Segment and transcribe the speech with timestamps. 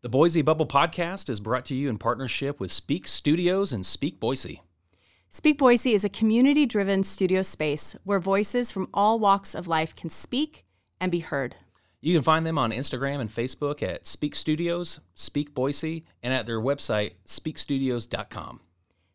[0.00, 4.20] The Boise Bubble Podcast is brought to you in partnership with Speak Studios and Speak
[4.20, 4.62] Boise.
[5.28, 9.96] Speak Boise is a community driven studio space where voices from all walks of life
[9.96, 10.64] can speak
[11.00, 11.56] and be heard.
[12.00, 16.46] You can find them on Instagram and Facebook at Speak Studios, Speak Boise, and at
[16.46, 18.60] their website, speakstudios.com.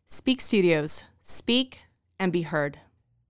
[0.06, 1.80] Speak Studios, speak
[2.18, 2.78] and be heard.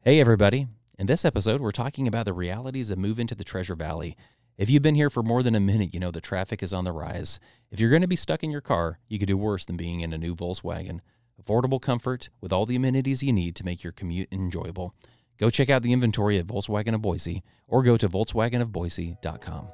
[0.00, 0.66] Hey, everybody.
[0.98, 4.16] In this episode, we're talking about the realities of moving to the Treasure Valley.
[4.56, 6.84] If you've been here for more than a minute, you know the traffic is on
[6.84, 7.40] the rise.
[7.72, 10.00] If you're going to be stuck in your car, you could do worse than being
[10.00, 11.00] in a new Volkswagen.
[11.42, 14.94] Affordable comfort with all the amenities you need to make your commute enjoyable.
[15.38, 19.66] Go check out the inventory at Volkswagen of Boise or go to VolkswagenofBoise.com.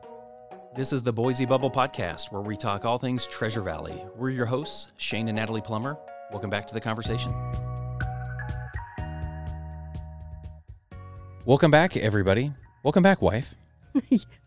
[0.75, 4.03] This is the Boise Bubble Podcast, where we talk all things Treasure Valley.
[4.17, 5.99] We're your hosts, Shane and Natalie Plummer.
[6.31, 7.35] Welcome back to the conversation.
[11.45, 12.55] Welcome back, everybody.
[12.83, 13.55] Welcome back, wife.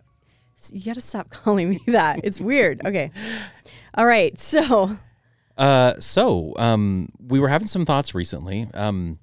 [0.71, 2.21] You got to stop calling me that.
[2.23, 2.81] It's weird.
[2.85, 3.11] Okay.
[3.95, 4.39] All right.
[4.39, 4.97] So,
[5.57, 8.67] Uh, so um, we were having some thoughts recently.
[8.73, 9.19] Um,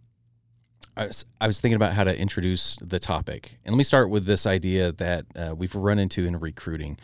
[0.96, 4.10] I was, I was thinking about how to introduce the topic, and let me start
[4.10, 6.98] with this idea that uh, we've run into in recruiting.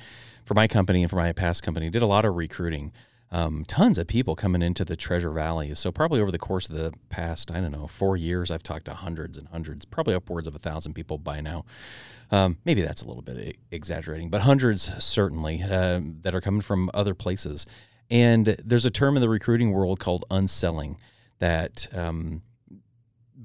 [0.45, 2.93] For my company and for my past company, did a lot of recruiting.
[3.37, 5.75] Um, tons of people coming into the Treasure Valley.
[5.75, 8.87] So probably over the course of the past, I don't know, four years, I've talked
[8.87, 11.67] to hundreds and hundreds, probably upwards of a thousand people by now.
[12.31, 16.91] Um, maybe that's a little bit exaggerating, but hundreds certainly uh, that are coming from
[16.95, 17.67] other places.
[18.11, 20.97] And there's a term in the recruiting world called unselling
[21.39, 22.41] that um,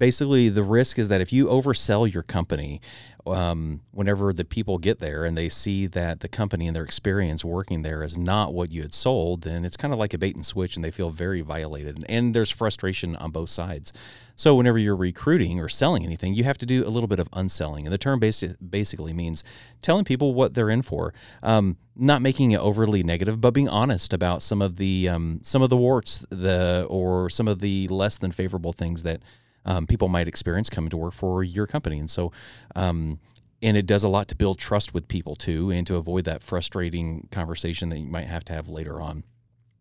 [0.01, 2.81] basically the risk is that if you oversell your company,
[3.27, 7.45] um, whenever the people get there and they see that the company and their experience
[7.45, 10.33] working there is not what you had sold, then it's kind of like a bait
[10.33, 12.03] and switch and they feel very violated.
[12.09, 13.93] And there's frustration on both sides.
[14.35, 17.29] So, whenever you're recruiting or selling anything, you have to do a little bit of
[17.33, 17.85] unselling.
[17.85, 19.43] And the term basi- basically means
[19.83, 21.13] telling people what they're in for,
[21.43, 25.61] um, not making it overly negative, but being honest about some of the um, some
[25.61, 29.21] of the warts, the or some of the less than favorable things that
[29.65, 31.99] um, people might experience coming to work for your company.
[31.99, 32.31] And so,
[32.75, 33.19] um,
[33.61, 36.41] and it does a lot to build trust with people too, and to avoid that
[36.41, 39.23] frustrating conversation that you might have to have later on.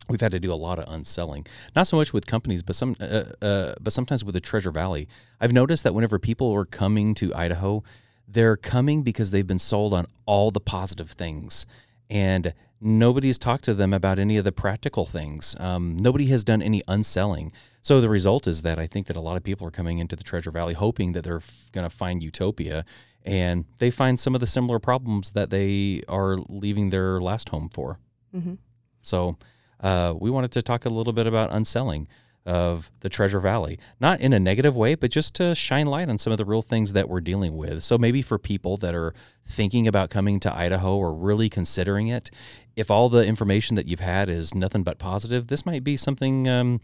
[0.08, 1.46] We've had to do a lot of unselling,
[1.76, 5.08] not so much with companies, but some, uh, uh, but sometimes with the Treasure Valley.
[5.40, 7.84] I've noticed that whenever people are coming to Idaho,
[8.26, 11.64] they're coming because they've been sold on all the positive things,
[12.08, 15.54] and nobody's talked to them about any of the practical things.
[15.60, 17.52] Um, nobody has done any unselling.
[17.82, 20.16] So the result is that I think that a lot of people are coming into
[20.16, 21.42] the Treasure Valley hoping that they're
[21.72, 22.84] going to find utopia,
[23.24, 27.68] and they find some of the similar problems that they are leaving their last home
[27.68, 27.98] for.
[28.34, 28.58] Mhm.
[29.02, 29.36] So
[29.80, 32.08] uh, we wanted to talk a little bit about unselling
[32.46, 36.18] of the Treasure Valley, not in a negative way, but just to shine light on
[36.18, 37.82] some of the real things that we're dealing with.
[37.82, 39.14] So maybe for people that are
[39.46, 42.30] thinking about coming to Idaho or really considering it,
[42.76, 46.48] if all the information that you've had is nothing but positive, this might be something
[46.48, 46.80] um,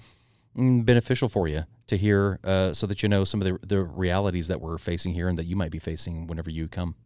[0.56, 3.82] mm, beneficial for you to hear, uh, so that you know some of the the
[3.82, 6.96] realities that we're facing here and that you might be facing whenever you come.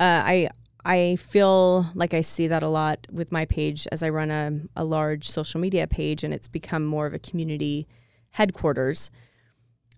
[0.00, 0.50] uh, I
[0.86, 4.60] I feel like I see that a lot with my page as I run a,
[4.76, 7.88] a large social media page, and it's become more of a community
[8.30, 9.10] headquarters.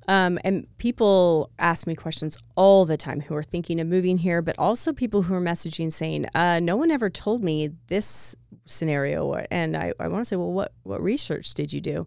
[0.08, 4.40] Um, and people ask me questions all the time who are thinking of moving here,
[4.40, 8.34] but also people who are messaging saying, uh, "No one ever told me this
[8.64, 12.06] scenario," and I, I want to say, "Well, what what research did you do?"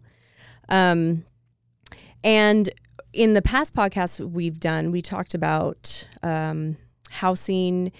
[0.68, 1.24] Um,
[2.24, 2.68] and
[3.12, 6.78] in the past podcasts we've done, we talked about um,
[7.10, 7.92] housing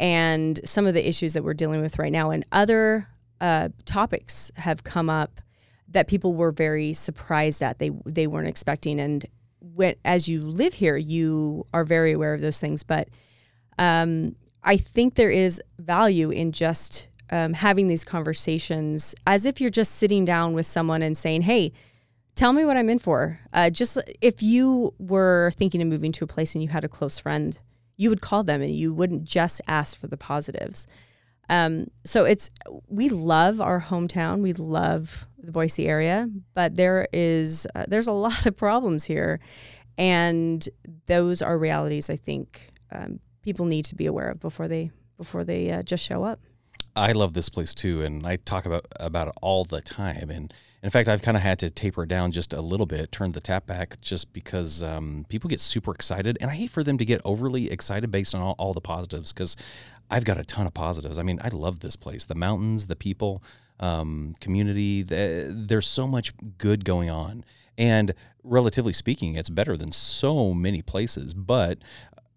[0.00, 3.06] and some of the issues that we're dealing with right now, and other
[3.40, 5.40] uh, topics have come up
[5.88, 7.78] that people were very surprised at.
[7.78, 9.26] They they weren't expecting, and
[9.60, 12.82] when as you live here, you are very aware of those things.
[12.82, 13.08] But
[13.78, 19.70] um, I think there is value in just um, having these conversations as if you're
[19.70, 21.72] just sitting down with someone and saying, "Hey."
[22.36, 23.40] Tell me what I'm in for.
[23.52, 26.88] Uh, just if you were thinking of moving to a place and you had a
[26.88, 27.58] close friend,
[28.00, 30.86] you would call them and you wouldn't just ask for the positives.
[31.50, 32.48] Um, so it's
[32.88, 38.12] we love our hometown, we love the Boise area, but there is uh, there's a
[38.26, 39.38] lot of problems here,
[39.98, 40.66] and
[41.06, 45.44] those are realities I think um, people need to be aware of before they before
[45.44, 46.40] they uh, just show up.
[46.96, 50.30] I love this place too, and I talk about about it all the time.
[50.30, 53.32] And in fact, I've kind of had to taper down just a little bit, turn
[53.32, 56.96] the tap back, just because um, people get super excited, and I hate for them
[56.98, 59.32] to get overly excited based on all, all the positives.
[59.32, 59.56] Because
[60.10, 61.18] I've got a ton of positives.
[61.18, 63.42] I mean, I love this place, the mountains, the people,
[63.78, 65.02] um, community.
[65.02, 67.44] The, there's so much good going on,
[67.76, 71.34] and relatively speaking, it's better than so many places.
[71.34, 71.78] But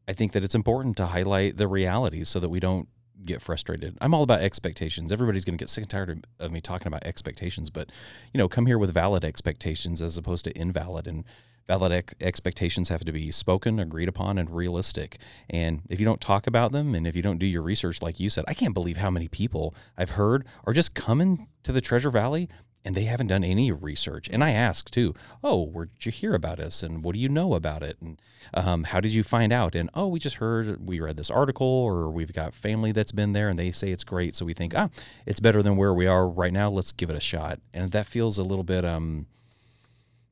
[0.06, 2.90] I think that it's important to highlight the realities so that we don't
[3.26, 3.98] get frustrated.
[4.02, 5.12] I'm all about expectations.
[5.12, 7.92] Everybody's going to get sick and tired of, me talking about expectations, but
[8.34, 11.24] you know, come here with valid expectations as opposed to invalid and
[11.68, 15.18] valid ex- expectations have to be spoken, agreed upon, and realistic.
[15.50, 18.20] And if you don't talk about them and if you don't do your research, like
[18.20, 21.82] you said, I can't believe how many people I've heard are just coming to the
[21.82, 22.50] Treasure Valley
[22.86, 24.28] and they haven't done any research.
[24.32, 25.14] And I ask too,
[25.44, 26.84] oh, where did you hear about us?
[26.84, 27.96] And what do you know about it?
[28.02, 28.22] And
[28.54, 29.74] um, how did you find out?
[29.76, 33.32] And oh, we just heard, we read this article, or we've got family that's been
[33.34, 34.36] there and they say it's great.
[34.36, 34.90] So we think, ah,
[35.26, 36.70] it's better than where we are right now.
[36.70, 37.60] Let's give it a shot.
[37.74, 39.28] And that feels a little bit um,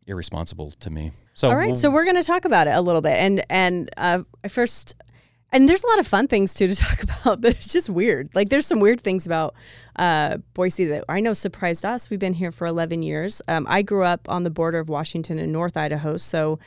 [0.07, 1.11] irresponsible to me.
[1.33, 3.43] So all right, we'll- so we're going to talk about it a little bit, and
[3.49, 4.95] and uh, I first,
[5.51, 7.41] and there's a lot of fun things too to talk about.
[7.41, 8.29] That it's just weird.
[8.33, 9.55] Like there's some weird things about
[9.95, 12.09] uh, Boise that I know surprised us.
[12.09, 13.41] We've been here for 11 years.
[13.47, 16.59] Um, I grew up on the border of Washington and North Idaho, so.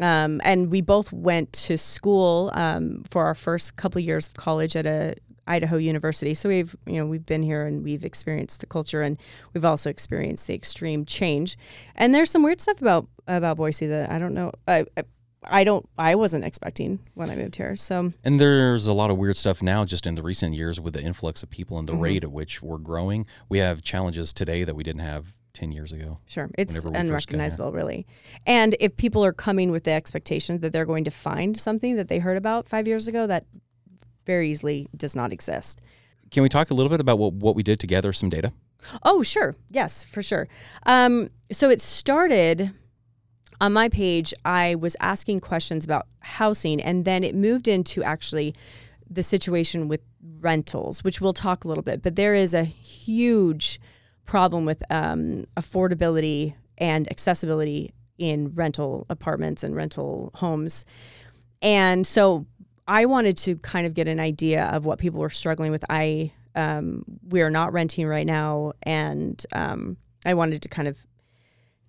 [0.00, 4.74] Um, and we both went to school um, for our first couple years of college
[4.74, 5.14] at a
[5.46, 6.34] Idaho University.
[6.34, 9.18] So we've you know we've been here and we've experienced the culture and
[9.52, 11.56] we've also experienced the extreme change.
[11.94, 14.52] And there's some weird stuff about about Boise that I don't know.
[14.66, 15.04] I I,
[15.46, 15.88] I don't.
[15.98, 17.76] I wasn't expecting when I moved here.
[17.76, 20.92] So And there's a lot of weird stuff now just in the recent years with
[20.94, 22.02] the influx of people and the Mm-hmm.
[22.02, 23.26] rate at which we're growing.
[23.48, 26.18] We have challenges today that we didn't have 10 years ago.
[26.26, 27.40] sure, it's Whenever we first got here.
[27.40, 28.06] unrecognizable, really.
[28.46, 32.08] And if people are coming with the expectation that they're going to find something that
[32.08, 33.46] they heard about five years ago, that
[34.26, 35.80] very easily does not exist.
[36.32, 38.52] Can we talk a little bit about what, what we did to gather some data?
[39.04, 39.54] Oh, sure.
[39.70, 40.48] Yes, for sure.
[40.86, 42.72] Um, so it started
[43.60, 44.34] on my page.
[44.44, 48.54] I was asking questions about housing, and then it moved into actually
[49.08, 50.00] the situation with
[50.40, 52.02] rentals, which we'll talk a little bit.
[52.02, 53.80] But there is a huge
[54.24, 60.84] problem with um, affordability and accessibility in rental apartments and rental homes.
[61.60, 62.46] And so
[62.86, 65.84] I wanted to kind of get an idea of what people were struggling with.
[65.88, 70.98] I um, we are not renting right now, and um, I wanted to kind of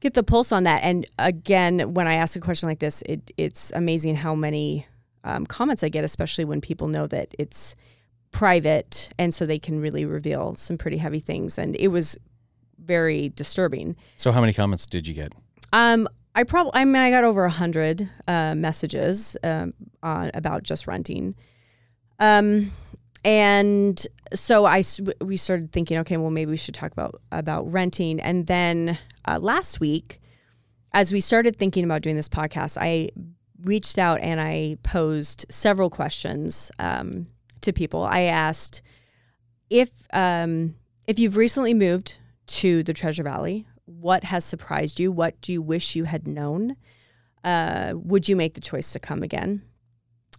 [0.06, 0.84] get the pulse on that.
[0.84, 4.86] And again, when I ask a question like this, it, it's amazing how many
[5.24, 7.76] um, comments I get, especially when people know that it's
[8.32, 11.58] private, and so they can really reveal some pretty heavy things.
[11.58, 12.20] And it was
[12.78, 13.96] very disturbing.
[14.16, 15.34] So, how many comments did you get?
[15.74, 19.74] Um, I probably, I mean, I got over a hundred uh, messages um,
[20.04, 21.34] on about just renting,
[22.20, 22.72] um,
[23.26, 24.84] and so I
[25.20, 28.20] we started thinking, okay, well, maybe we should talk about about renting.
[28.22, 30.22] And then uh, last week,
[30.94, 33.10] as we started thinking about doing this podcast, I
[33.64, 37.26] reached out and I posed several questions um,
[37.62, 38.04] to people.
[38.04, 38.84] I asked
[39.72, 40.76] if um,
[41.08, 45.12] if you've recently moved to the Treasure Valley, what has surprised you?
[45.12, 46.76] What do you wish you had known?
[47.44, 49.64] Uh, would you make the choice to come again?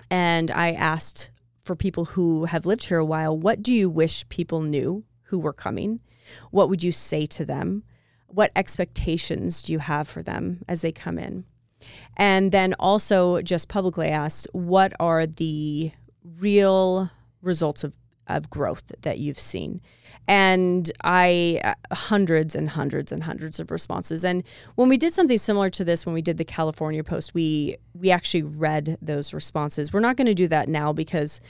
[0.09, 1.31] And I asked
[1.67, 5.39] for people who have lived here a while, what do you wish people knew who
[5.39, 6.01] were coming?
[6.53, 7.83] What would you say to them?
[8.29, 11.45] What expectations do you have for them as they come in?
[12.17, 15.91] And then also just publicly asked, what are the
[16.23, 17.11] real
[17.43, 17.95] results of,
[18.29, 19.81] of growth that you've seen?
[20.29, 24.25] And I, uh, hundreds and hundreds and hundreds of responses.
[24.25, 24.43] And
[24.75, 28.11] when we did something similar to this, when we did the California post, we, we
[28.11, 29.93] actually read those responses.
[29.93, 31.41] We're not going to do that now because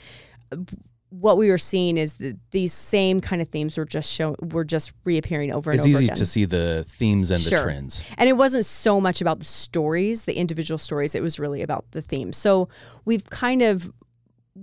[1.09, 4.65] what we were seeing is that these same kind of themes were just show were
[4.65, 6.17] just reappearing over and It's over easy again.
[6.17, 8.03] to see the themes and the trends.
[8.17, 11.85] And it wasn't so much about the stories, the individual stories, it was really about
[11.91, 12.33] the theme.
[12.33, 12.67] So
[13.05, 13.91] we've kind of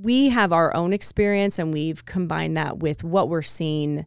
[0.03, 4.07] we have our own experience and we've combined that with what we're seeing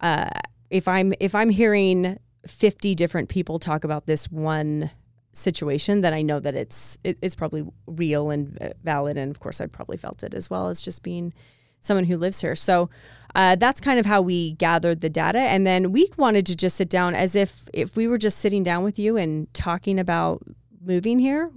[0.00, 0.30] uh,
[0.70, 4.90] if I'm if I'm hearing 50 different people talk about this one
[5.32, 9.40] situation then I know that it's it, it's probably real and uh, valid and of
[9.40, 11.34] course I probably felt it as well as just being
[11.80, 12.54] someone who lives here.
[12.54, 12.90] So
[13.34, 16.76] uh, that's kind of how we gathered the data, and then we wanted to just
[16.76, 20.42] sit down as if if we were just sitting down with you and talking about
[20.82, 21.50] moving here,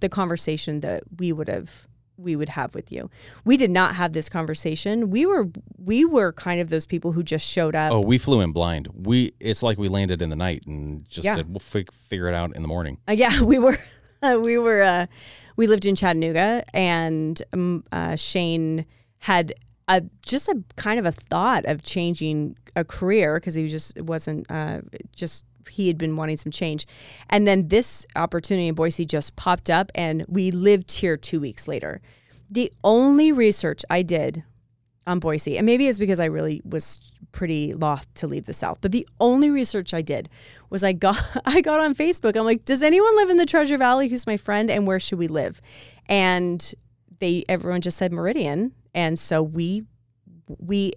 [0.00, 1.86] the conversation that we would have
[2.20, 3.10] we would have with you.
[3.44, 5.10] We did not have this conversation.
[5.10, 5.48] We were
[5.78, 7.92] we were kind of those people who just showed up.
[7.92, 8.88] Oh, we flew in blind.
[8.94, 11.34] We it's like we landed in the night and just Yeah.
[11.36, 12.98] said we'll fig- figure it out in the morning.
[13.08, 13.78] Uh, yeah, we were
[14.22, 15.06] we were uh,
[15.56, 18.84] we lived in Chattanooga, and um, uh, Shane
[19.18, 19.54] had
[19.88, 24.46] a just a kind of a thought of changing a career because he just wasn't
[24.50, 24.80] uh,
[25.14, 26.86] just he had been wanting some change,
[27.28, 31.66] and then this opportunity in Boise just popped up, and we lived here two weeks
[31.66, 32.00] later.
[32.50, 34.42] The only research I did
[35.06, 37.00] on Boise, and maybe it's because I really was
[37.32, 38.78] pretty loth to leave the South.
[38.80, 40.28] But the only research I did
[40.68, 42.36] was I got I got on Facebook.
[42.36, 44.08] I'm like, does anyone live in the Treasure Valley?
[44.08, 45.60] Who's my friend, and where should we live?
[46.08, 46.74] And
[47.18, 49.84] they everyone just said Meridian, and so we
[50.58, 50.92] we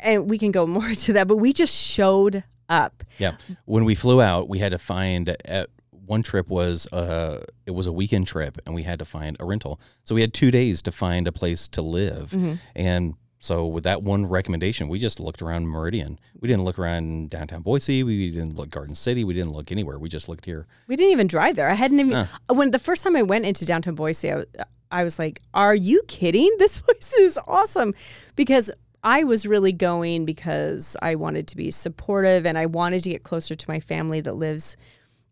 [0.00, 3.04] and we can go more to that, but we just showed up.
[3.18, 3.36] Yeah.
[3.64, 5.70] When we flew out, we had to find at
[6.06, 9.44] one trip was uh it was a weekend trip and we had to find a
[9.44, 9.80] rental.
[10.02, 12.30] So we had 2 days to find a place to live.
[12.32, 12.54] Mm-hmm.
[12.76, 16.18] And so with that one recommendation, we just looked around Meridian.
[16.40, 18.02] We didn't look around downtown Boise.
[18.02, 19.22] We didn't look Garden City.
[19.24, 19.98] We didn't look anywhere.
[19.98, 20.66] We just looked here.
[20.88, 21.68] We didn't even drive there.
[21.68, 22.54] I hadn't even Huh.
[22.54, 24.44] when the first time I went into downtown Boise, I,
[24.90, 26.54] I was like, "Are you kidding?
[26.58, 27.92] This place is awesome!"
[28.36, 28.70] Because
[29.04, 33.22] I was really going because I wanted to be supportive and I wanted to get
[33.22, 34.76] closer to my family that lives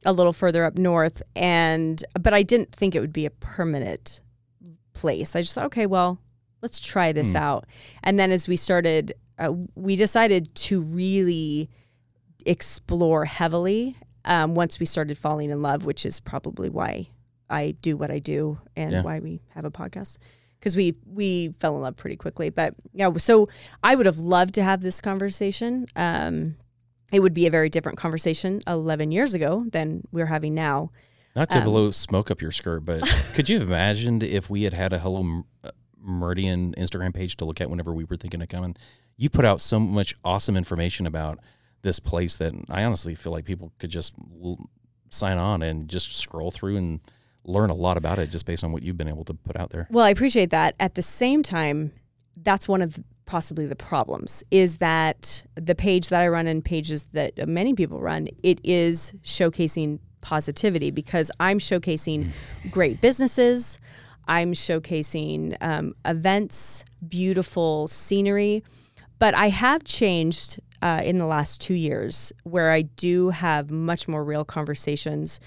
[0.04, 1.22] a little further up north.
[1.34, 4.20] And but I didn't think it would be a permanent
[4.92, 5.34] place.
[5.34, 6.20] I just thought, okay, well,
[6.60, 7.64] let's try this out.
[8.04, 11.70] And then as we started, uh, we decided to really
[12.44, 17.08] explore heavily um, once we started falling in love, which is probably why
[17.48, 19.02] I do what I do and Yeah.
[19.02, 20.18] why we have a podcast
[20.62, 22.48] because we we fell in love pretty quickly.
[22.48, 23.48] But yeah, so
[23.82, 25.86] I would have loved to have this conversation.
[25.96, 26.54] Um,
[27.12, 30.92] it would be a very different conversation 11 years ago than we're having now.
[31.34, 33.02] Not to Um, blow smoke up your skirt, but
[33.34, 37.44] could you have imagined if we had had a Hello uh, Meridian Instagram page to
[37.44, 38.76] look at whenever we were thinking of coming?
[39.16, 41.38] You put out so much awesome information about
[41.82, 44.70] this place that I honestly feel like people could just l-
[45.10, 47.00] sign on and just scroll through and
[47.44, 49.70] learn a lot about it just based on what you've been able to put out
[49.70, 49.86] there.
[49.90, 50.74] Well, I appreciate that.
[50.78, 51.92] At the same time,
[52.36, 57.04] that's one of possibly the problems is that the page that I run and pages
[57.12, 62.30] that many people run, it is showcasing positivity because I'm showcasing
[62.70, 63.78] great businesses,
[64.28, 68.62] I'm showcasing um, events, beautiful scenery,
[69.18, 74.08] but I have changed uh, in the last two years where I do have much
[74.08, 75.38] more real conversations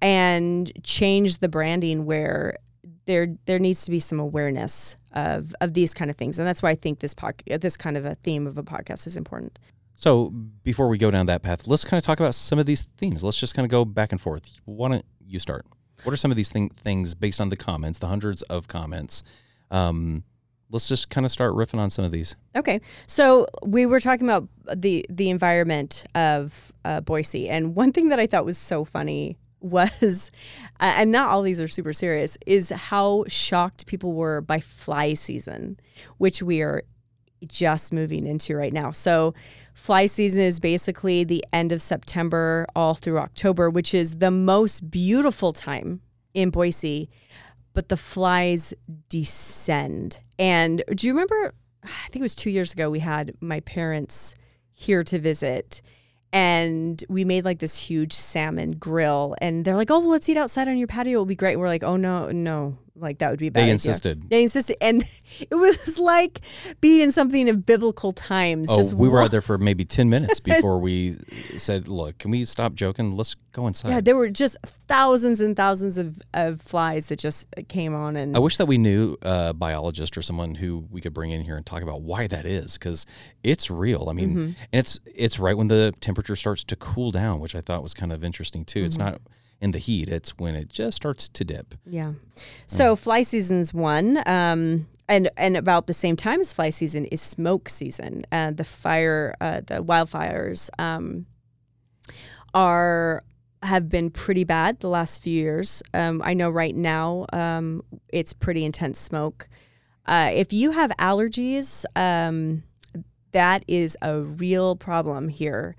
[0.00, 2.58] and change the branding where
[3.06, 6.62] there there needs to be some awareness of of these kind of things, and that's
[6.62, 9.58] why I think this pod, this kind of a theme of a podcast is important.
[9.94, 10.30] So
[10.62, 13.24] before we go down that path, let's kind of talk about some of these themes.
[13.24, 14.52] Let's just kind of go back and forth.
[14.66, 15.64] Why don't you start?
[16.02, 19.22] What are some of these thing, things based on the comments, the hundreds of comments?
[19.70, 20.24] Um,
[20.70, 22.36] let's just kind of start riffing on some of these.
[22.54, 28.10] Okay, so we were talking about the the environment of uh, Boise, and one thing
[28.10, 30.30] that I thought was so funny was,
[30.80, 35.78] and not all these are super serious, is how shocked people were by fly season,
[36.18, 36.82] which we are
[37.46, 38.90] just moving into right now.
[38.90, 39.34] So,
[39.74, 44.90] fly season is basically the end of September all through October, which is the most
[44.90, 46.00] beautiful time
[46.34, 47.08] in Boise,
[47.74, 48.72] but the flies
[49.08, 50.20] descend.
[50.38, 51.54] And do you remember?
[51.84, 54.34] I think it was two years ago, we had my parents
[54.72, 55.82] here to visit.
[56.32, 60.36] And we made like this huge salmon grill, and they're like, "Oh, well, let's eat
[60.36, 61.12] outside on your patio.
[61.12, 63.62] It'll be great." And we're like, "Oh no, no, like that would be bad." They
[63.64, 64.30] idea." insisted.
[64.30, 65.02] They insisted, and
[65.40, 66.40] it was like
[66.80, 68.68] being in something of biblical times.
[68.70, 71.16] Oh, just we were out there for maybe 10 minutes before we
[71.56, 73.14] said, look, can we stop joking?
[73.14, 73.90] Let's go inside.
[73.90, 74.56] Yeah, there were just
[74.88, 78.78] thousands and thousands of, of flies that just came on, and I wish that we
[78.78, 82.26] knew a biologist or someone who we could bring in here and talk about why
[82.28, 83.04] that is because
[83.42, 84.08] it's real.
[84.08, 84.40] I mean, Mm-hmm.
[84.40, 87.94] and it's it's right when the temperature starts to cool down, which I thought was
[87.94, 88.84] kind of interesting too.
[88.84, 89.06] It's Mm-hmm.
[89.10, 89.20] not
[89.60, 91.74] in the heat; it's when it just starts to dip.
[91.84, 92.12] Yeah.
[92.66, 94.22] So fly season's one.
[94.26, 98.24] Um, and and about the same time as fly season is smoke season.
[98.32, 101.26] Uh, the fire, uh, the wildfires, um,
[102.54, 103.22] are
[103.62, 105.82] have been pretty bad the last few years.
[105.94, 109.48] Um, I know right now um, it's pretty intense smoke.
[110.06, 112.62] Uh, if you have allergies, um,
[113.32, 115.76] that is a real problem here.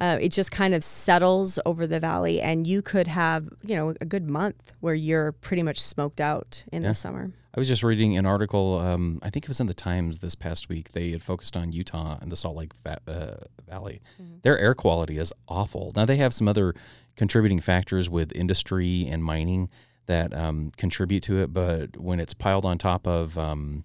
[0.00, 3.94] Uh, it just kind of settles over the valley, and you could have, you know,
[4.00, 6.88] a good month where you're pretty much smoked out in Yeah.
[6.88, 7.32] the summer.
[7.56, 8.78] I was just reading an article.
[8.80, 10.90] Um, I think it was in the Times this past week.
[10.90, 14.00] They had focused on Utah and the Salt Lake va- uh, Valley.
[14.42, 15.92] Their air quality is awful.
[15.94, 16.74] Now they have some other
[17.14, 19.68] contributing factors with industry and mining
[20.06, 23.84] that um, contribute to it, but when it's piled on top of um,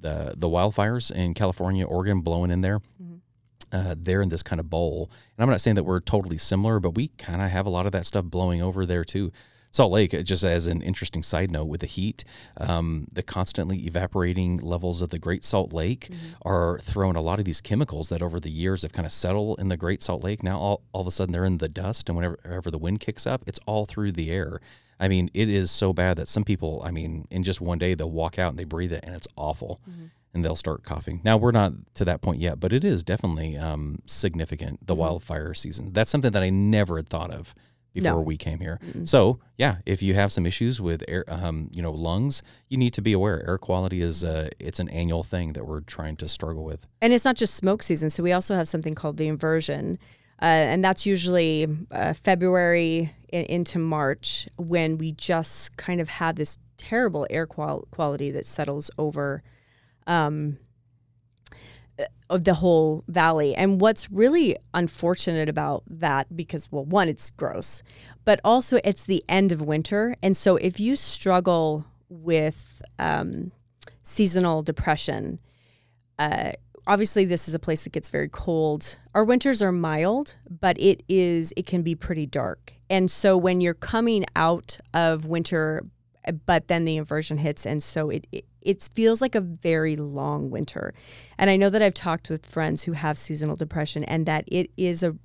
[0.00, 2.80] the the wildfires in California, Oregon, blowing in there.
[3.72, 6.80] Uh, they're in this kind of bowl, and I'm not saying that we're totally similar,
[6.80, 9.32] but we kind of have a lot of that stuff blowing over there too.
[9.70, 12.24] Salt Lake, uh, just as an interesting side note, with the heat,
[12.56, 16.10] um, the constantly evaporating levels of the Great Salt Lake
[16.42, 19.60] are throwing a lot of these chemicals that over the years have kind of settled
[19.60, 20.42] in the Great Salt Lake.
[20.42, 23.00] Now, all, all of a sudden, they're in the dust, and whenever, whenever the wind
[23.00, 24.60] kicks up, it's all through the air.
[24.98, 27.94] I mean, it is so bad that some people, I mean, in just one day,
[27.94, 29.80] they'll walk out and they breathe it, and it's awful.
[30.34, 31.20] And they'll start coughing.
[31.24, 34.86] Now we're not to that point yet, but it is definitely um, significant.
[34.86, 35.92] The wildfire season.
[35.92, 37.54] That's something that I never had thought of
[37.94, 38.20] before No.
[38.20, 38.78] we came here.
[39.04, 42.92] So yeah, if you have some issues with air, um, you know, lungs, you need
[42.92, 43.44] to be aware.
[43.48, 46.86] Air quality is uh, it's an annual thing that we're trying to struggle with.
[47.00, 48.10] And it's not just smoke season.
[48.10, 49.98] So we also have something called the inversion.
[50.40, 56.36] Uh, and that's usually uh, February in, into March when we just kind of have
[56.36, 59.42] this terrible air qual- quality that settles over
[60.08, 60.58] um,
[62.28, 63.54] of the whole valley.
[63.54, 67.82] And what's really unfortunate about that, because, well, one, it's gross,
[68.24, 70.16] but also it's the end of winter.
[70.22, 73.52] And so if you struggle with um,
[74.02, 75.40] seasonal depression,
[76.18, 76.52] uh,
[76.86, 78.98] obviously this is a place that gets very cold.
[79.14, 82.74] Our winters are mild, but it is it can be pretty dark.
[82.90, 85.84] And so when you're coming out of winter,
[86.46, 90.50] but then the inversion hits, and so it it, it feels like a very long
[90.50, 90.92] winter.
[91.38, 94.70] And I know that I've talked with friends who have seasonal depression, and that it
[94.76, 95.16] is a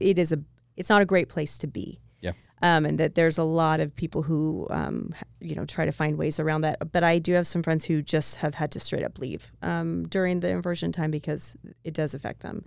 [0.00, 0.38] it is a
[0.76, 2.32] it's not a great place to be Yeah.
[2.62, 6.16] um, and that there's a lot of people who, um, you know, try to find
[6.16, 6.92] ways around that.
[6.92, 10.06] But I do have some friends who just have had to straight up leave um,
[10.08, 12.64] during the inversion time because it does affect them,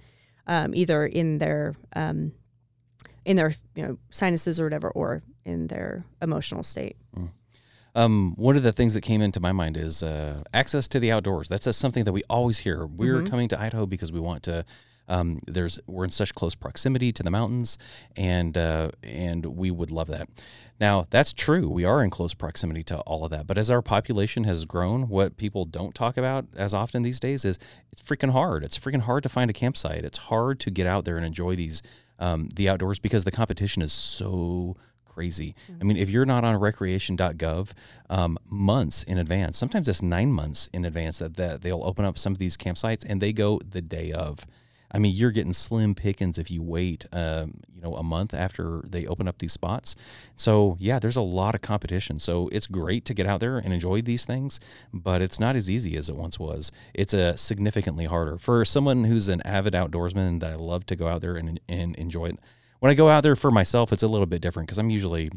[0.47, 2.33] um, either in their um,
[3.23, 6.97] in their you know sinuses or whatever, or in their emotional state.
[7.93, 11.11] Um, one of the things that came into my mind is uh, access to the
[11.11, 11.49] outdoors.
[11.49, 12.85] That's just something that we always hear.
[12.85, 14.65] We're coming to Idaho because we want to.
[15.07, 17.77] Um, there's we're in such close proximity to the mountains,
[18.15, 20.29] and uh, and we would love that.
[20.79, 21.67] Now that's true.
[21.67, 23.45] We are in close proximity to all of that.
[23.45, 27.43] But as our population has grown, what people don't talk about as often these days
[27.43, 27.59] is
[27.91, 28.63] it's freaking hard.
[28.63, 30.05] It's freaking hard to find a campsite.
[30.05, 31.83] It's hard to get out there and enjoy these
[32.19, 34.77] um, the outdoors because the competition is so
[35.11, 35.55] crazy.
[35.79, 37.73] I mean, if you're not on recreation.gov
[38.09, 42.17] um, months in advance, sometimes it's nine months in advance that, that they'll open up
[42.17, 44.45] some of these campsites and they go the day of.
[44.93, 48.81] I mean, you're getting slim pickings if you wait, um, you know, a month after
[48.85, 49.95] they open up these spots.
[50.35, 52.19] So yeah, there's a lot of competition.
[52.19, 54.59] So it's great to get out there and enjoy these things,
[54.93, 56.71] but it's not as easy as it once was.
[56.93, 61.07] It's a significantly harder for someone who's an avid outdoorsman that I love to go
[61.07, 62.39] out there and, and enjoy it.
[62.81, 65.29] When I go out there for myself, it's a little bit different because I'm usually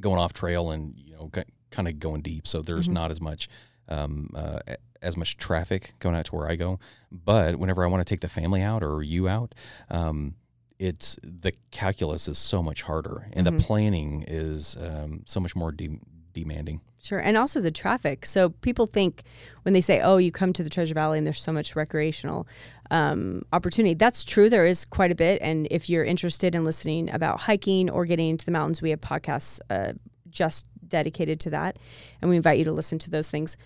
[0.00, 1.30] going off trail and you know
[1.70, 3.50] kind of going deep, so there's not as much
[3.88, 4.60] um, uh,
[5.02, 6.80] as much traffic going out to where I go.
[7.12, 9.54] But whenever I want to take the family out or you out,
[9.90, 10.36] um,
[10.78, 15.70] it's the calculus is so much harder, and the planning is um, so much more
[15.70, 16.00] de-
[16.42, 16.80] demanding.
[17.02, 18.26] Sure, and also the traffic.
[18.26, 19.22] So people think
[19.62, 22.46] when they say, "Oh, you come to the Treasure Valley and there's so much recreational
[22.90, 24.48] um, opportunity." That's true.
[24.48, 28.30] There is quite a bit, and if you're interested in listening about hiking or getting
[28.30, 29.92] into the mountains, we have podcasts uh,
[30.28, 31.78] just dedicated to that,
[32.20, 33.56] and we invite you to listen to those things.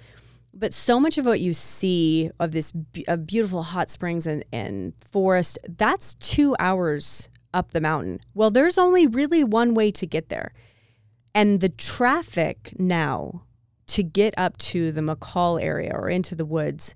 [0.55, 2.73] But so much of what you see of this
[3.09, 8.21] of beautiful hot springs and, and forest, that's two hours up the mountain.
[8.35, 10.53] Well, there's only really one way to get there.
[11.35, 13.45] And the traffic now
[13.89, 16.95] to get up to the McCall area or into the woods,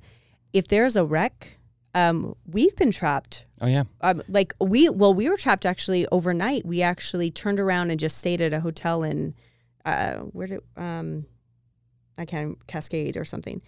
[0.53, 1.59] if there's a wreck,
[1.95, 3.47] um, we've been trapped.
[3.61, 6.67] Oh yeah, Um, like we, well, we were trapped actually overnight.
[6.67, 9.35] We actually turned around and just stayed at a hotel in,
[9.85, 11.25] uh, where did, um,
[12.19, 13.63] I can't Cascade or something.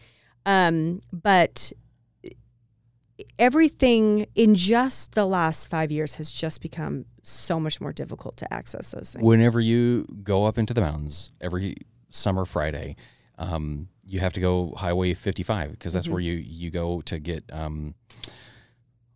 [0.45, 1.73] Um, but
[3.39, 8.53] everything in just the last five years has just become so much more difficult to
[8.53, 9.25] access those things.
[9.25, 11.77] whenever you go up into the mountains every
[12.11, 12.97] summer Friday,
[13.39, 17.45] um, you have to go Highway 55 because that's where you you go to get.
[17.53, 17.95] Um,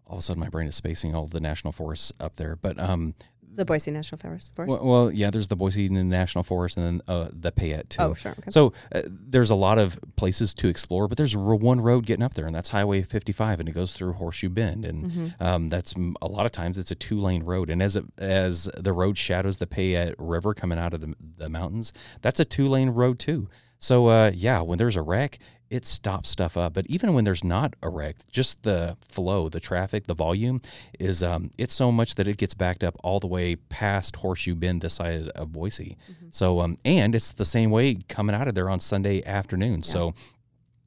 [0.06, 2.78] all of a sudden, my brain is spacing all the national forests up there, but
[2.78, 3.14] um,
[3.54, 4.52] the Boise National Forest.
[4.56, 8.02] Well, well, yeah, there's the Boise National Forest and then uh, the Payette too.
[8.02, 8.32] oh, sure.
[8.32, 8.50] Okay.
[8.50, 12.34] So uh, there's a lot of places to explore, but there's one road getting up
[12.34, 15.42] there, and that's Highway 55, and it goes through Horseshoe Bend, and Mm-hmm.
[15.42, 18.70] um, that's a lot of times it's a two lane road, and as it, as
[18.76, 22.68] the road shadows the Payette River coming out of the, the mountains, that's a two
[22.68, 23.48] lane road too.
[23.78, 25.38] So uh, yeah, when there's a wreck,
[25.72, 26.74] it stops stuff up.
[26.74, 30.60] But even when there's not a wreck, just the flow, the traffic, the volume
[31.00, 34.54] is um, it's so much that it gets backed up all the way past Horseshoe
[34.54, 35.96] Bend, this side of Boise.
[36.30, 39.82] So um, and it's the same way coming out of there on Sunday afternoon.
[39.82, 40.12] So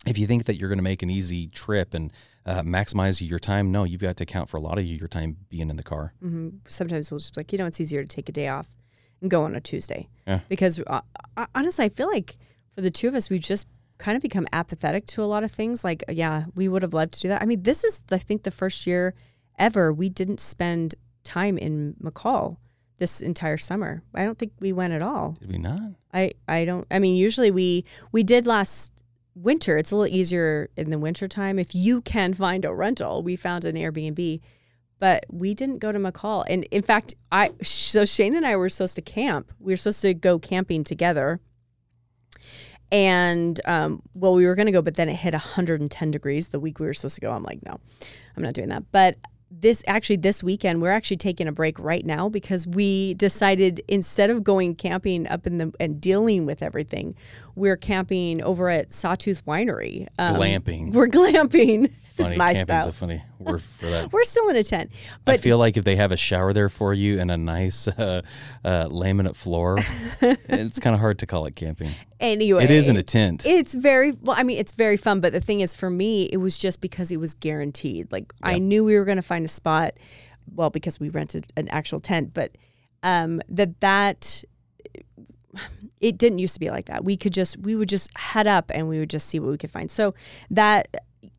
[0.06, 2.14] if you think that you're going to make an easy trip and
[2.46, 5.38] uh, maximize your time, no, you've got to account for a lot of your time
[5.50, 6.14] being in the car.
[6.20, 8.68] hmm Sometimes we'll just be like, you know, it's easier to take a day off
[9.20, 10.10] and go on a Tuesday.
[10.28, 10.42] Yeah.
[10.48, 11.02] Because uh,
[11.56, 12.38] honestly, I feel like
[12.76, 13.66] for the two of us, we've just
[13.98, 15.84] kind of become apathetic to a lot of things.
[15.84, 17.42] Like, yeah, we would have loved to do that.
[17.42, 19.14] I mean, this is, I think, the first year
[19.58, 22.58] ever we didn't spend time in McCall
[22.98, 24.04] this entire summer.
[24.14, 25.38] I don't think we went at all.
[25.40, 25.92] Did we not?
[26.14, 28.92] I, I don't I mean usually we we did last
[29.34, 29.78] winter.
[29.78, 33.22] It's a little easier in the winter time if you can find a rental.
[33.22, 34.40] We found an Airbnb,
[35.00, 36.46] but we didn't go to McCall.
[36.48, 39.52] And in fact, I so Shane and I were supposed to camp.
[39.60, 41.42] We were supposed to go camping together.
[42.92, 46.60] And um, well, we were going to go, but then it hit 110 degrees the
[46.60, 47.32] week we were supposed to go.
[47.32, 47.80] I'm like, no,
[48.36, 48.84] I'm not doing that.
[48.92, 49.18] But
[49.52, 54.30] this actually this weekend we're actually taking a break right now because we decided instead
[54.30, 57.16] of going camping up in the and dealing with everything
[57.54, 61.92] we're camping over at sawtooth winery um, glamping we're glamping
[62.24, 62.38] funny.
[62.38, 62.90] my Camping's style.
[62.90, 64.12] a funny word for that.
[64.12, 64.92] we're still in a tent
[65.24, 67.88] but I feel like if they have a shower there for you and a nice
[67.88, 68.22] uh,
[68.64, 69.78] uh, laminate floor,
[70.22, 71.92] it's kind of hard to call it camping.
[72.20, 73.46] anyway It is in a tent.
[73.46, 74.36] It's very well.
[74.38, 75.20] I mean, it's very fun.
[75.20, 78.12] But the thing is, for me, it was just because it was guaranteed.
[78.12, 79.94] Like I knew we were going to find a spot.
[80.54, 82.56] Well, because we rented an actual tent, but
[83.02, 84.44] um, that that
[86.02, 87.04] it didn't used to be like that.
[87.04, 89.58] We could just we would just head up and we would just see what we
[89.58, 89.90] could find.
[89.90, 90.14] So
[90.52, 90.88] that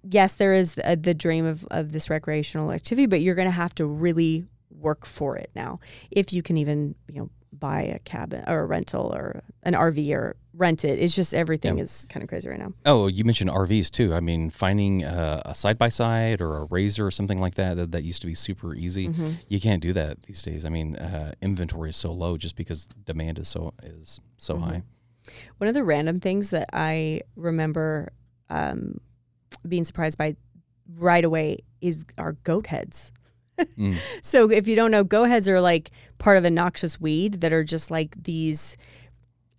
[0.02, 3.52] yes, there is uh, the dream of of this recreational activity, but you're going to
[3.52, 7.98] have to really work for it now if you can even you know buy a
[8.00, 10.98] cabin or a rental or an RV or rent it.
[10.98, 12.72] It's just everything is kind of crazy right now.
[12.84, 14.12] Oh, you mentioned RVs too.
[14.14, 17.78] I mean, finding uh, a side by side or a razor or something like that,
[17.78, 19.08] that that used to be super easy.
[19.08, 19.30] Mm-hmm.
[19.48, 20.66] You can't do that these days.
[20.66, 24.64] I mean, uh, inventory is so low just because demand is so is so Mm-hmm.
[24.64, 24.82] high.
[25.58, 28.12] One of the random things that I remember
[28.50, 28.98] um,
[29.66, 30.36] being surprised by
[30.96, 33.12] right away is our goat heads.
[33.58, 33.96] Mm.
[34.22, 37.52] So if you don't know, goat heads are like part of a noxious weed that
[37.52, 38.76] are just like these.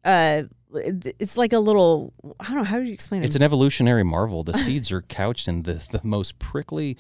[0.04, 0.44] Uh,
[0.74, 2.14] it's like a little.
[2.40, 3.26] I don't know how do you explain it.
[3.26, 4.44] It's an evolutionary marvel.
[4.44, 6.98] The seeds are couched in the the most prickly,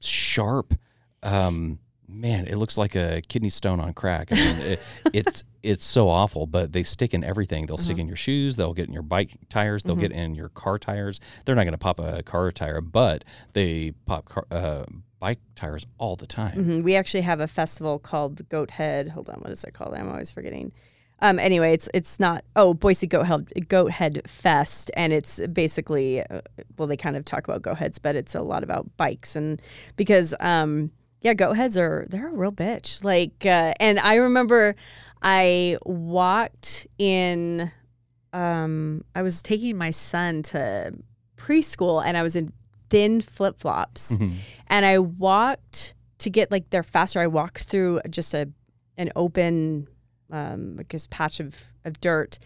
[0.00, 0.74] sharp.
[1.22, 1.78] Um,
[2.12, 4.28] man, it looks like a kidney stone on crack.
[4.32, 7.66] I mean, it, it's it's so awful, but they stick in everything.
[7.66, 7.82] They'll Uh-huh.
[7.84, 8.56] stick in your shoes.
[8.56, 9.82] They'll get in your bike tires.
[9.82, 9.88] Mm-hmm.
[9.88, 11.20] They'll get in your car tires.
[11.44, 14.84] They're not going to pop a car tire, but they pop car, uh,
[15.20, 16.64] bike tires all the time.
[16.64, 16.82] Mhm.
[16.82, 19.10] We actually have a festival called the Goat Head.
[19.10, 19.94] Hold on, what is it called?
[19.94, 20.72] I'm always forgetting.
[21.20, 26.20] Um, anyway, it's it's not oh Boise Goat Head Goat Head Fest, and it's basically
[26.26, 26.40] uh,
[26.76, 29.62] well they kind of talk about goat heads, but it's a lot about bikes and
[29.96, 30.90] because um
[31.22, 34.74] yeah goat heads are they're a real bitch like uh, and I remember
[35.22, 37.70] I walked in
[38.32, 40.92] um I was taking my son to
[41.36, 42.52] preschool and I was in
[42.90, 44.32] thin flip flops Mhm.
[44.68, 47.20] and I walked to get like there faster.
[47.20, 48.48] I walked through just a
[48.98, 49.88] an open,
[50.30, 52.38] um, I guess patch of of dirt,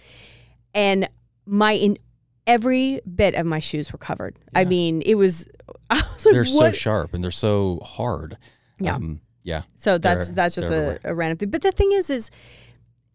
[0.74, 1.08] and
[1.44, 1.98] my in
[2.46, 4.38] every bit of my shoes were covered.
[4.54, 5.46] I mean, it was.
[5.90, 8.38] I was like, They're so sharp and they're so hard.
[8.78, 8.94] Yeah.
[8.96, 9.62] Um, yeah.
[9.76, 11.50] So that's that's just a, a random thing.
[11.50, 12.30] But the thing is, is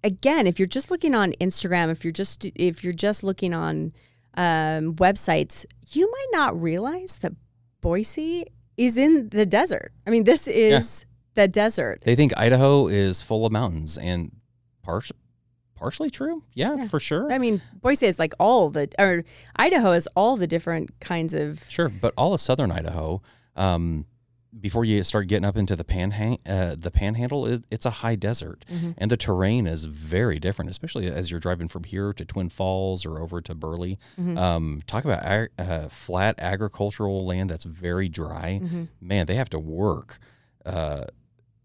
[0.03, 3.93] again, if you're just looking on Instagram, if you're just if you're just looking on
[4.35, 7.33] um, websites, you might not realize that
[7.81, 8.45] Boise
[8.77, 9.91] is in the desert.
[10.07, 12.01] I mean, this is the desert.
[12.03, 14.31] They think Idaho is full of mountains, and
[14.83, 15.17] partially,
[15.75, 16.43] partially true.
[16.53, 16.87] Yeah, Yeah.
[16.87, 17.31] for sure.
[17.31, 19.23] I mean, Boise is like all the or
[19.57, 21.65] Idaho is all the different kinds of.
[21.69, 23.21] Sure, but all of southern Idaho,
[23.55, 24.05] um,
[24.59, 28.15] before you start getting up into the panhan- uh, the panhandle, is it's a high
[28.15, 28.91] desert, Mm-hmm.
[28.97, 33.05] and the terrain is very different, especially as you're driving from here to Twin Falls
[33.05, 33.97] or over to Burley.
[34.19, 34.37] Mm-hmm.
[34.37, 38.59] Um, talk about ag- uh, flat agricultural land that's very dry.
[38.61, 38.83] Mm-hmm.
[38.99, 40.19] Man, they have to work
[40.65, 41.05] uh,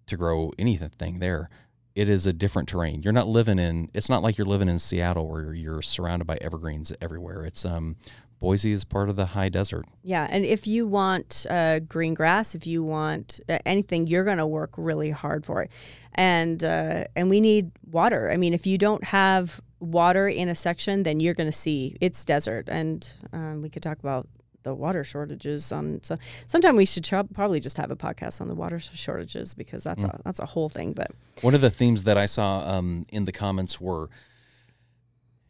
[0.07, 1.51] to grow anything there.
[1.96, 3.03] It is a different terrain.
[3.03, 3.90] You're not living in.
[3.94, 7.42] It's not like you're living in Seattle where you're surrounded by evergreens everywhere.
[7.44, 7.96] It's um,
[8.38, 9.87] Boise is part of the high desert.
[10.03, 14.38] Yeah, and if you want uh, green grass, if you want uh, anything, you're going
[14.38, 15.70] to work really hard for it,
[16.14, 18.31] and uh, and we need water.
[18.31, 21.96] I mean, if you don't have water in a section, then you're going to see
[22.01, 24.29] it's desert, and um, we could talk about
[24.66, 26.03] the water shortages on.
[26.03, 29.85] So sometime we should tr- probably just have a podcast on the water shortages because
[29.85, 30.92] that's a that's a whole thing.
[30.92, 34.11] But One of the themes that I saw um, in the comments were,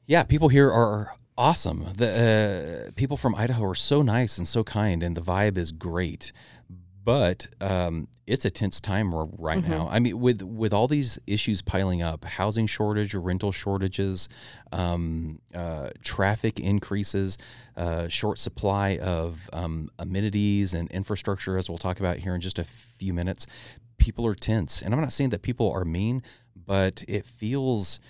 [0.04, 1.92] yeah, people here are awesome.
[1.96, 5.72] The uh, people from Idaho are so nice and so kind, and the vibe is
[5.72, 6.32] great.
[7.04, 9.88] But um, it's a tense time right now.
[9.88, 14.28] I mean, with with all these issues piling up, housing shortage, rental shortages,
[14.72, 17.38] um, uh, traffic increases,
[17.76, 22.58] uh, short supply of um, amenities and infrastructure, as we'll talk about here in just
[22.58, 23.46] a few minutes.
[23.98, 26.24] People are tense, and I'm not saying that people are mean,
[26.56, 28.00] but it feels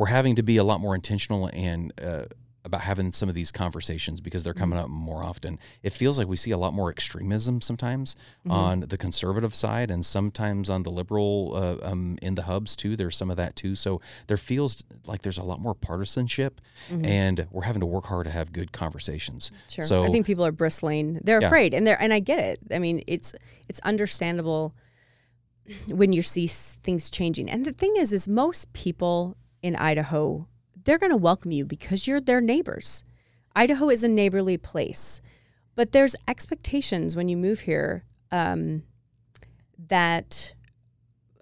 [0.00, 2.22] we're having to be a lot more intentional and uh,
[2.64, 5.58] about having some of these conversations because they're coming up more often.
[5.82, 8.16] It feels like we see a lot more extremism sometimes
[8.48, 12.96] on the conservative side, and sometimes on the liberal uh, um, in the hubs too.
[12.96, 13.74] There's some of that too.
[13.76, 18.24] So there feels like there's a lot more partisanship, and we're having to work hard
[18.24, 19.50] to have good conversations.
[19.68, 19.84] Sure.
[19.84, 21.20] So I think people are bristling.
[21.22, 21.48] They're Yeah.
[21.48, 22.58] afraid, and they're and I get it.
[22.74, 23.34] I mean, it's
[23.68, 24.74] it's understandable
[25.88, 27.50] when you see things changing.
[27.50, 30.48] And the thing is, is most people in Idaho,
[30.84, 33.04] they're going to welcome you because you're their neighbors.
[33.54, 35.20] Idaho is a neighborly place,
[35.74, 38.84] but there's expectations when you move here um,
[39.88, 40.54] that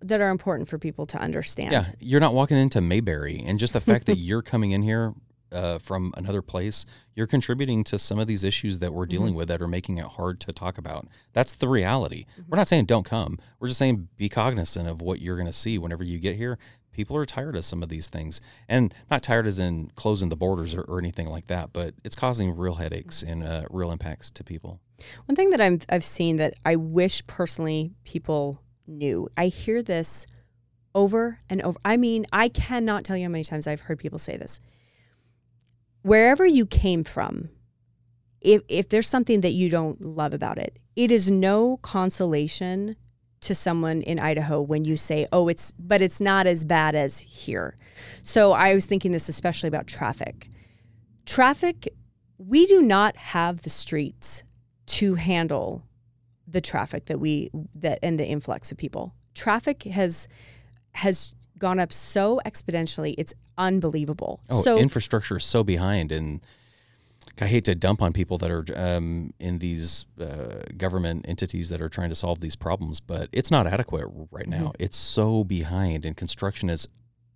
[0.00, 1.72] that are important for people to understand.
[1.72, 5.12] Yeah, you're not walking into Mayberry, and just the fact that you're coming in here
[5.52, 9.48] uh, from another place, you're contributing to some of these issues that we're dealing with
[9.48, 11.08] that are making it hard to talk about.
[11.32, 12.26] That's the reality.
[12.48, 13.38] We're not saying don't come.
[13.58, 16.58] We're just saying be cognizant of what you're going to see whenever you get here.
[16.98, 20.36] People are tired of some of these things, and not tired as in closing the
[20.36, 24.30] borders or, or anything like that, but it's causing real headaches and uh, real impacts
[24.30, 24.80] to people.
[25.26, 29.28] One thing that I've I've seen that I wish personally people knew.
[29.36, 30.26] I hear this
[30.92, 31.78] over and over.
[31.84, 34.58] I mean, I cannot tell you how many times I've heard people say this.
[36.02, 37.50] Wherever you came from,
[38.40, 42.96] if if there's something that you don't love about it, it is no consolation
[43.48, 47.20] to someone in Idaho when you say, "Oh, it's but it's not as bad as
[47.20, 47.76] here."
[48.22, 50.48] So I was thinking this especially about traffic.
[51.26, 51.88] Traffic,
[52.38, 54.44] we do not have the streets
[54.86, 55.82] to handle
[56.46, 59.14] the traffic that we that and the influx of people.
[59.34, 60.28] Traffic has
[60.92, 64.40] has gone up so exponentially, it's unbelievable.
[64.48, 66.40] Oh, so infrastructure is so behind, and
[67.40, 71.80] I hate to dump on people that are um, in these uh, government entities that
[71.80, 74.72] are trying to solve these problems, but it's not adequate right now.
[74.78, 76.88] It's so behind, and construction is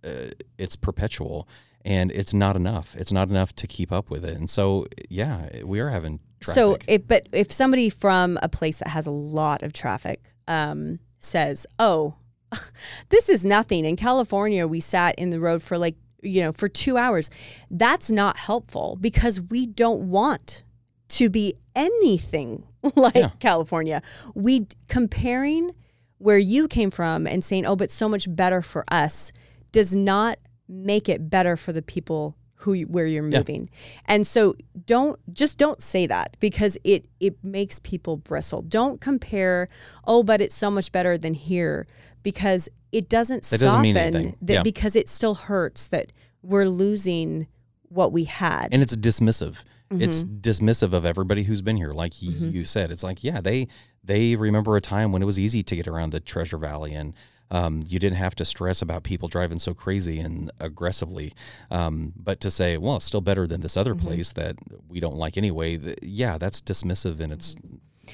[0.03, 1.47] uh, it's perpetual,
[1.85, 2.95] and it's not enough.
[2.97, 6.55] It's not enough to keep up with it, and so yeah, we are having traffic.
[6.55, 10.99] So, if but if somebody from a place that has a lot of traffic um,
[11.19, 12.15] says, "Oh,
[13.09, 16.67] this is nothing," in California we sat in the road for like you know for
[16.67, 17.29] two hours,
[17.69, 20.63] that's not helpful because we don't want
[21.09, 22.63] to be anything
[22.95, 23.29] like Yeah.
[23.39, 24.01] California.
[24.35, 25.71] We comparing
[26.17, 29.31] where you came from and saying, "Oh, but so much better for us,"
[29.71, 30.37] does not
[30.69, 33.39] make it better for the people who you- where you're Yeah.
[33.39, 33.69] moving.
[34.05, 34.55] And so
[34.85, 38.61] don't just don't say that because it it makes people bristle.
[38.61, 39.67] Don't compare,
[40.07, 41.85] "Oh, but it's so much better than here,"
[42.23, 44.63] because it doesn't That doesn't soften that Yeah.
[44.63, 47.47] because it still hurts that we're losing
[47.89, 48.69] what we had.
[48.71, 49.63] and it's dismissive.
[49.91, 50.37] It's Mm-hmm.
[50.39, 51.91] dismissive of everybody who's been here.
[51.91, 53.67] Like y you said, it's like yeah, they
[54.03, 57.13] they remember a time when it was easy to get around the Treasure Valley and.
[57.51, 61.33] Um, you didn't have to stress about people driving so crazy and aggressively,
[61.69, 63.79] um, but to say, well, it's still better than this Mm-hmm.
[63.81, 64.55] other place that
[64.89, 65.77] we don't like anyway.
[65.77, 67.55] th- yeah, that's dismissive and it's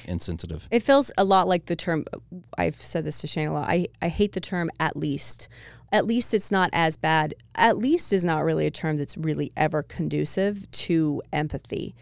[0.06, 0.66] insensitive.
[0.70, 2.04] It feels a lot like the term.
[2.56, 3.68] I've said this to Shane a lot.
[3.68, 5.48] I, I hate the term at least.
[5.92, 7.34] At least it's not as bad.
[7.54, 11.94] At least is not really a term that's really ever conducive to empathy.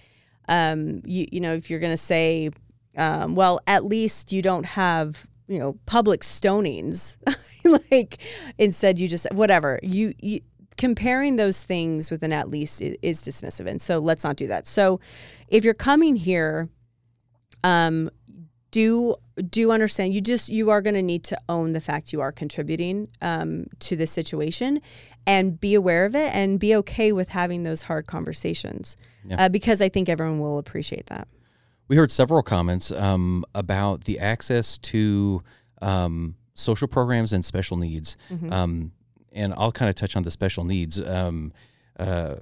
[0.49, 2.51] Um, you, you know, if you're going to say,
[2.97, 7.17] um, well, at least you don't have, you know, public stonings,
[7.91, 8.19] like
[8.59, 9.79] instead you just, whatever.
[9.83, 10.41] You, you,
[10.79, 13.67] comparing those things with an at least is, is dismissive.
[13.67, 14.67] And so let's not do that.
[14.67, 15.01] So
[15.49, 16.69] if you're coming here,
[17.65, 18.11] um,
[18.71, 19.17] do
[19.49, 22.31] do understand you just you are going to need to own the fact you are
[22.33, 24.81] contributing um, to the situation
[25.27, 29.45] and be aware of it and be okay with having those hard conversations Yeah.
[29.45, 31.29] uh, because i think everyone will appreciate that
[31.89, 35.43] We heard several comments um, about the access to
[35.81, 38.17] um, social programs and special needs.
[38.51, 38.93] Um,
[39.33, 41.01] and I'll kind of touch on the special needs.
[41.01, 41.53] Um,
[41.99, 42.35] uh,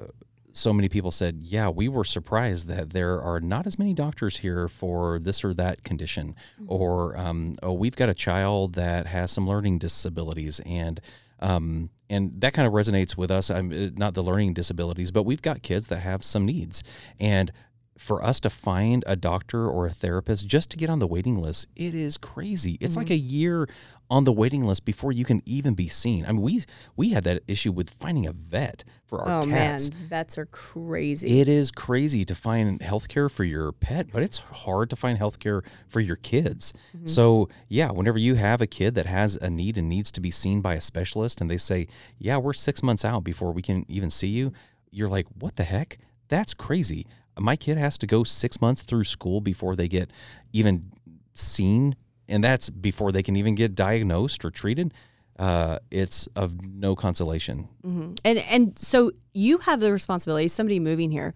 [0.57, 4.39] so many people said, yeah, we were surprised that there are not as many doctors
[4.39, 6.35] here for this or that condition.
[6.67, 10.61] Or, um, oh, we've got a child that has some learning disabilities.
[10.65, 11.01] And
[11.41, 13.51] um, and that kind of resonates with us.
[13.51, 16.83] I'm uh, not the learning disabilities, but we've got kids that have some needs,
[17.21, 17.53] and
[17.99, 21.35] for us to find a doctor or a therapist just to get on the waiting
[21.35, 22.77] list, it is crazy.
[22.81, 23.67] It's like a year
[24.09, 26.25] on the waiting list before you can even be seen.
[26.25, 26.65] I mean, we
[26.97, 29.91] we had that issue with finding a vet for our oh cats.
[29.91, 34.39] man vets are crazy It is crazy to find healthcare for your pet, but it's
[34.39, 36.73] hard to find healthcare for your kids.
[36.97, 37.07] Mm-hmm.
[37.07, 40.31] So, yeah, whenever you have a kid that has a need and needs to be
[40.31, 41.89] seen by a specialist and they say,
[42.19, 44.53] Yeah, we're six months out before we can even see you,
[44.91, 45.99] you're like, What the heck?
[46.29, 47.07] That's crazy.
[47.39, 50.11] My kid has to go six months through school before they get
[50.53, 50.91] even
[51.35, 51.97] seen,
[52.29, 54.93] and that's before they can even get diagnosed or treated.
[55.39, 57.69] uh, it's of no consolation.
[57.83, 60.49] hmm And and so you have the responsibility.
[60.49, 61.35] Somebody moving here,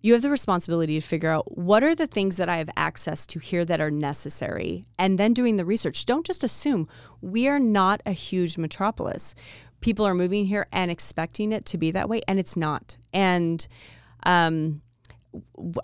[0.00, 3.26] you have the responsibility to figure out what are the things that I have access
[3.26, 6.04] to here that are necessary, and then doing the research.
[6.06, 6.86] Don't just assume
[7.20, 9.34] we are not a huge metropolis.
[9.80, 12.96] People are moving here and expecting it to be that way, and it's not.
[13.12, 13.66] And
[14.24, 14.80] um,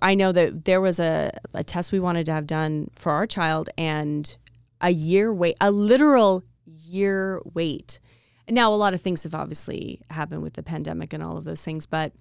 [0.01, 3.27] I know that there was a, a test we wanted to have done for our
[3.27, 4.37] child, and
[4.81, 8.01] a year wait, a literal year wait.
[8.49, 11.65] Now, a lot of things have obviously happened with the pandemic and all of those
[11.65, 12.13] things, but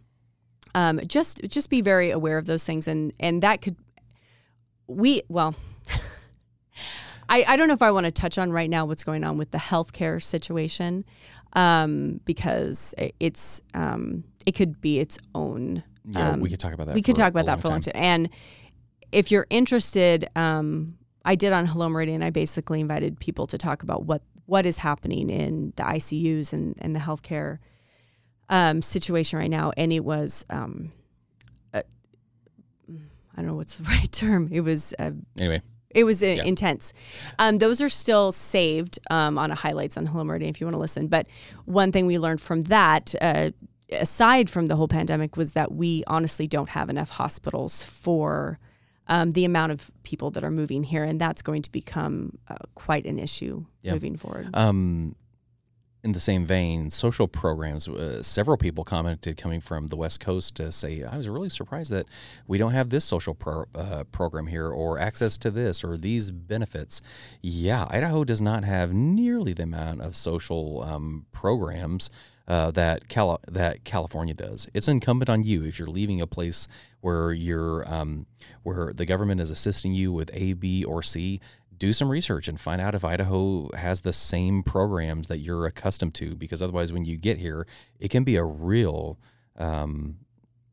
[0.76, 3.76] um, just just be very aware of those things, and and that could
[4.88, 5.56] we well.
[7.30, 9.38] I, I don't know if I want to touch on right now what's going on
[9.38, 11.06] with the healthcare situation
[11.54, 16.88] um, because it's um, it could be its own Yeah, Um, we could talk about
[16.88, 16.96] that.
[16.96, 17.92] we could talk about that for a long time.
[17.96, 18.30] And
[19.12, 22.24] if you're interested, um, I did on Hello Meridian.
[22.24, 26.76] I basically invited people to talk about what what is happening in the ICUs and,
[26.80, 27.60] and the healthcare
[28.50, 29.72] um, situation right now.
[29.78, 30.92] And it was, um,
[31.72, 31.84] I
[33.36, 34.50] don't know what's the right term.
[34.52, 36.44] It was uh, Anyway, it was uh, Yeah.
[36.44, 36.94] intense.
[37.38, 40.74] Um, those are still saved um, on a highlights on Hello Meridian if you want
[40.76, 41.08] to listen.
[41.08, 41.28] But
[41.66, 43.52] one thing we learned from that, uh,
[43.92, 48.60] aside from the whole pandemic, was that we honestly don't have enough hospitals for
[49.08, 52.56] um, the amount of people that are moving here, and that's going to become uh,
[52.76, 53.94] quite an issue Yeah.
[53.94, 54.50] moving forward.
[54.54, 55.16] um,
[56.02, 57.86] in the same vein, social programs.
[57.90, 61.92] Uh, several people commented coming from the West Coast to say, "I was really surprised
[61.92, 62.06] that
[62.48, 66.32] we don't have this social pro- uh, program here, or access to this, or these
[66.32, 67.02] benefits."
[67.42, 72.10] Yeah, Idaho does not have nearly the amount of social um, programs
[72.50, 74.68] uh, that Cali- that California does.
[74.74, 76.68] It's incumbent on you if you're leaving a place
[77.00, 78.26] where you're um,
[78.64, 81.40] where the government is assisting you with A, B, or C.
[81.78, 86.14] Do some research and find out if Idaho has the same programs that you're accustomed
[86.16, 87.66] to, because otherwise, when you get here,
[88.00, 89.18] it can be a real
[89.56, 90.18] um,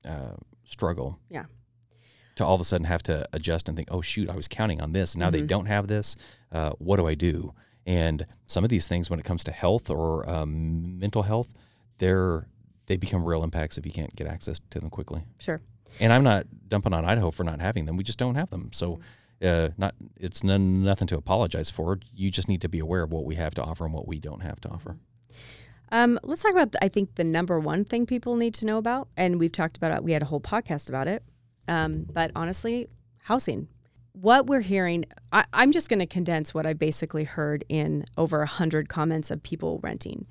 [0.05, 0.33] uh,
[0.65, 1.21] struggle.
[1.31, 1.45] Yeah.
[2.37, 4.81] To all of a sudden have to adjust and think, oh shoot, I was counting
[4.81, 5.47] on this, and now they Mhm.
[5.47, 6.17] don't have this.
[6.51, 7.55] Uh, what do I do?
[7.87, 11.55] And some of these things, when it comes to health or um, mental health,
[11.99, 12.47] they're
[12.87, 15.25] they become real impacts if you can't get access to them quickly.
[15.39, 15.61] Sure.
[16.01, 17.97] And I'm not dumping on Idaho for not having them.
[17.97, 18.71] We just don't have them.
[18.73, 19.01] So,
[19.43, 21.99] uh, not it's none, nothing to apologize for.
[22.15, 24.19] You just need to be aware of what we have to offer and what we
[24.19, 24.97] don't have to offer.
[25.93, 29.09] Um, let's talk about, I think, the number one thing people need to know about.
[29.17, 31.23] And we've talked about it, we had a whole podcast about it.
[31.69, 32.89] Um, but honestly,
[33.25, 33.69] housing.
[34.13, 38.39] What we're hearing, I, I'm just going to condense what I basically heard in over
[38.39, 40.27] a 100 comments of people renting.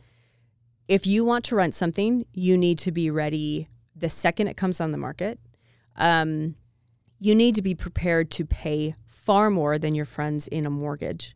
[0.87, 4.79] If you want to rent something, you need to be ready the second it comes
[4.79, 5.39] on the market.
[5.95, 6.55] Um,
[7.19, 11.35] you need to be prepared to pay far more than your friends in a mortgage.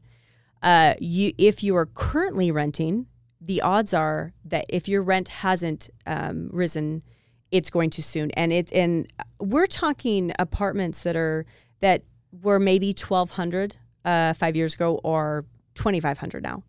[0.61, 3.07] Uh, you, if you are currently renting,
[3.41, 7.01] the odds are that if your rent hasn't um, risen,
[7.49, 8.29] it's going to soon.
[8.31, 9.07] And it and
[9.39, 11.45] we're talking apartments that are
[11.79, 16.63] that were maybe twelve hundred uh, five years ago or twenty five hundred now.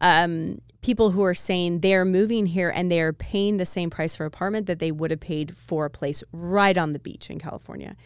[0.00, 4.24] Um, people who are saying they're moving here and they're paying the same price for
[4.24, 7.38] an apartment that they would have paid for a place right on the beach in
[7.38, 7.96] California.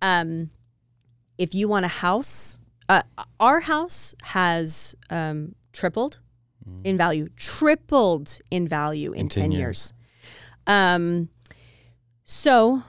[0.00, 0.50] Um,
[1.38, 3.02] if you want a house, uh,
[3.40, 6.18] our house has um, tripled
[6.84, 9.60] in value, tripled in value in, In 10, 10 years.
[9.60, 9.92] years.
[10.68, 11.28] Um,
[12.24, 12.84] so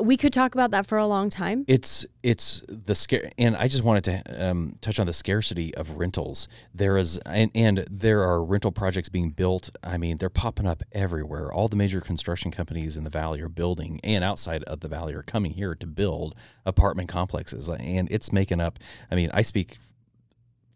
[0.00, 1.64] we could talk about that for a long time.
[1.68, 5.90] It's it's the scare, and I just wanted to um, touch on the scarcity of
[5.92, 6.48] rentals.
[6.74, 9.70] There is, and, and there are rental projects being built.
[9.82, 11.52] I mean, they're popping up everywhere.
[11.52, 15.14] All the major construction companies in the valley are building, and outside of the valley
[15.14, 18.78] are coming here to build apartment complexes, and it's making up.
[19.10, 19.76] I mean, I speak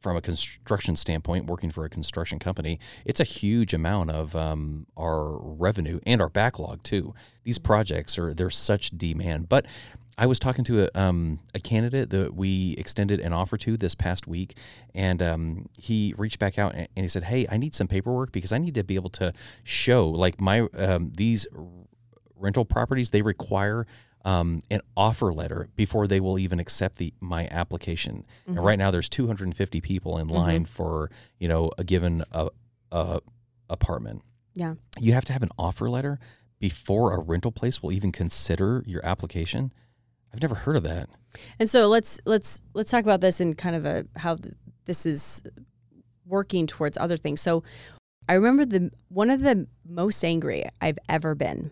[0.00, 4.86] from a construction standpoint, working for a construction company, it's a huge amount of um,
[4.96, 7.14] our revenue and our backlog too.
[7.44, 9.48] These projects are there's such demand.
[9.48, 9.66] But
[10.18, 13.94] I was talking to a, um, a candidate that we extended an offer to this
[13.94, 14.56] past week,
[14.94, 18.32] and um, he reached back out and, and he said, "Hey, I need some paperwork
[18.32, 19.32] because I need to be able to
[19.64, 21.46] show like my um, these
[22.36, 23.86] rental properties they require."
[24.22, 28.26] Um, an offer letter before they will even accept the my application.
[28.46, 32.50] And right now, there's 250 people in line for you know a given uh,
[32.92, 33.20] uh,
[33.70, 34.22] apartment.
[34.54, 34.74] Yeah.
[34.98, 36.18] You have to have an offer letter
[36.58, 39.72] before a rental place will even consider your application.
[40.32, 41.08] I've never heard of that.
[41.58, 44.54] And so let's let's let's talk about this in kind of a how th-
[44.84, 45.42] this is
[46.26, 47.40] working towards other things.
[47.40, 47.64] So
[48.28, 51.70] I remember the one of the most angry I've ever been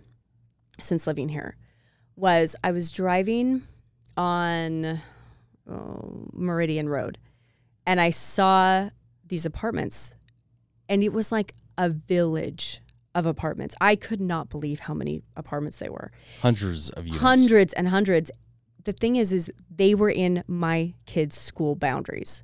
[0.81, 1.57] since living here
[2.19, 3.63] was I was driving
[4.17, 5.01] on
[5.71, 7.19] oh, Meridian Road
[7.87, 8.91] and I saw
[9.27, 10.17] these apartments
[10.89, 12.81] and it was like a village
[13.15, 13.75] of apartments.
[13.81, 16.11] I could not believe how many apartments they were.
[16.43, 17.23] Hundreds of units.
[17.23, 18.31] Hundreds and hundreds.
[18.83, 22.43] The thing is is they were in my kids' school boundaries.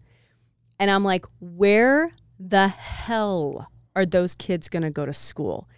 [0.78, 5.68] And I'm like, where the hell are those kids going to go to school?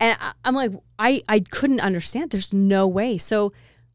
[0.00, 2.30] And I, I'm like, I, I couldn't understand.
[2.30, 3.18] There's no way.
[3.18, 3.52] So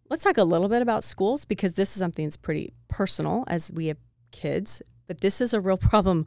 [0.09, 3.71] let's talk a little bit about schools because this is something that's pretty personal as
[3.71, 3.97] we have
[4.31, 6.25] kids, but this is a real problem.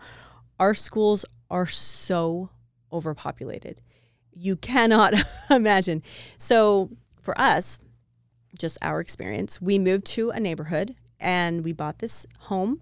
[0.59, 2.51] Our schools are so
[2.93, 3.81] overpopulated.
[4.33, 5.15] You cannot
[5.51, 6.03] imagine.
[6.39, 6.91] So
[7.21, 7.79] for us,
[8.59, 12.81] just our experience, we moved to a neighborhood and we bought this home.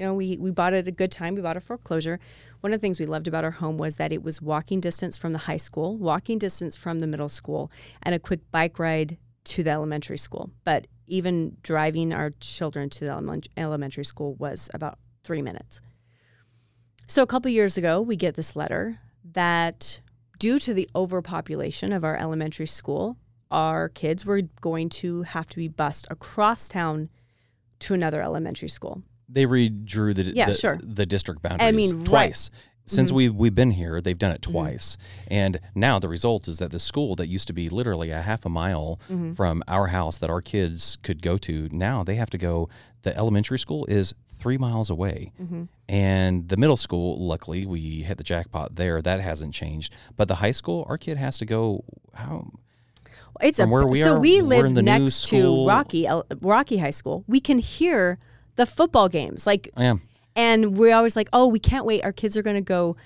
[0.00, 1.34] You know, we, we bought it at a good time.
[1.34, 2.18] We bought a foreclosure.
[2.60, 5.18] One of the things we loved about our home was that it was walking distance
[5.18, 7.70] from the high school, walking distance from the middle school,
[8.02, 10.52] and a quick bike ride to the elementary school.
[10.64, 15.82] But even driving our children to the elementary school was about three minutes.
[17.06, 20.00] So a couple years ago, we get this letter that
[20.38, 23.18] due to the overpopulation of our elementary school,
[23.50, 27.10] our kids were going to have to be bused across town
[27.80, 29.02] to another elementary school.
[29.32, 30.78] They redrew the Yeah, the, sure.
[30.82, 32.06] the district boundaries I mean, right.
[32.06, 32.50] twice.
[32.86, 33.16] Since mm-hmm.
[33.16, 34.52] we've we've been here, they've done it mm-hmm.
[34.52, 34.96] twice,
[35.28, 38.44] and now the result is that the school that used to be literally a half
[38.44, 39.34] a mile mm-hmm.
[39.34, 42.68] from our house that our kids could go to, now they have to go.
[43.02, 45.32] The elementary school is three miles away,
[45.88, 49.00] and the middle school, luckily, we hit the jackpot there.
[49.00, 51.84] That hasn't changed, but the high school, our kid has to go.
[52.14, 52.50] How
[53.40, 55.66] It's From a where we so are, we we're live in the new next to
[55.66, 56.08] Rocky
[56.40, 57.24] Rocky High School.
[57.28, 58.18] We can hear
[58.60, 60.00] the football games, like, I am.
[60.36, 62.04] and we're always like, "Oh, we can't wait.
[62.04, 62.96] Our kids are going to go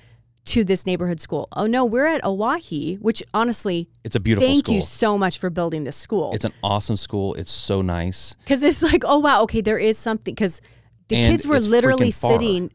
[0.52, 4.64] to this neighborhood school." Oh no, we're at Owyhee, which honestly, It's a beautiful thank
[4.66, 4.74] school.
[4.76, 7.34] you so much for building this school It's an awesome school.
[7.34, 8.34] It's so nice.
[8.44, 10.60] because it's like, oh wow, okay, there is something because
[11.08, 12.70] the And kids were literally sitting.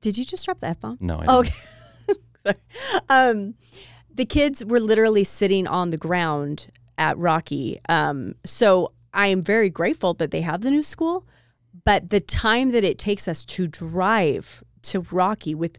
[0.00, 0.98] Did you just drop the f bomb?
[1.00, 1.54] No, I didn't.
[2.44, 2.58] Okay.
[3.08, 3.54] Um,
[4.12, 6.66] the kids were literally sitting on the ground
[6.98, 7.78] at Rocky.
[7.88, 11.24] Um, so I am very grateful that they have the new school,
[11.84, 15.78] but the time that it takes us to drive to Rocky with,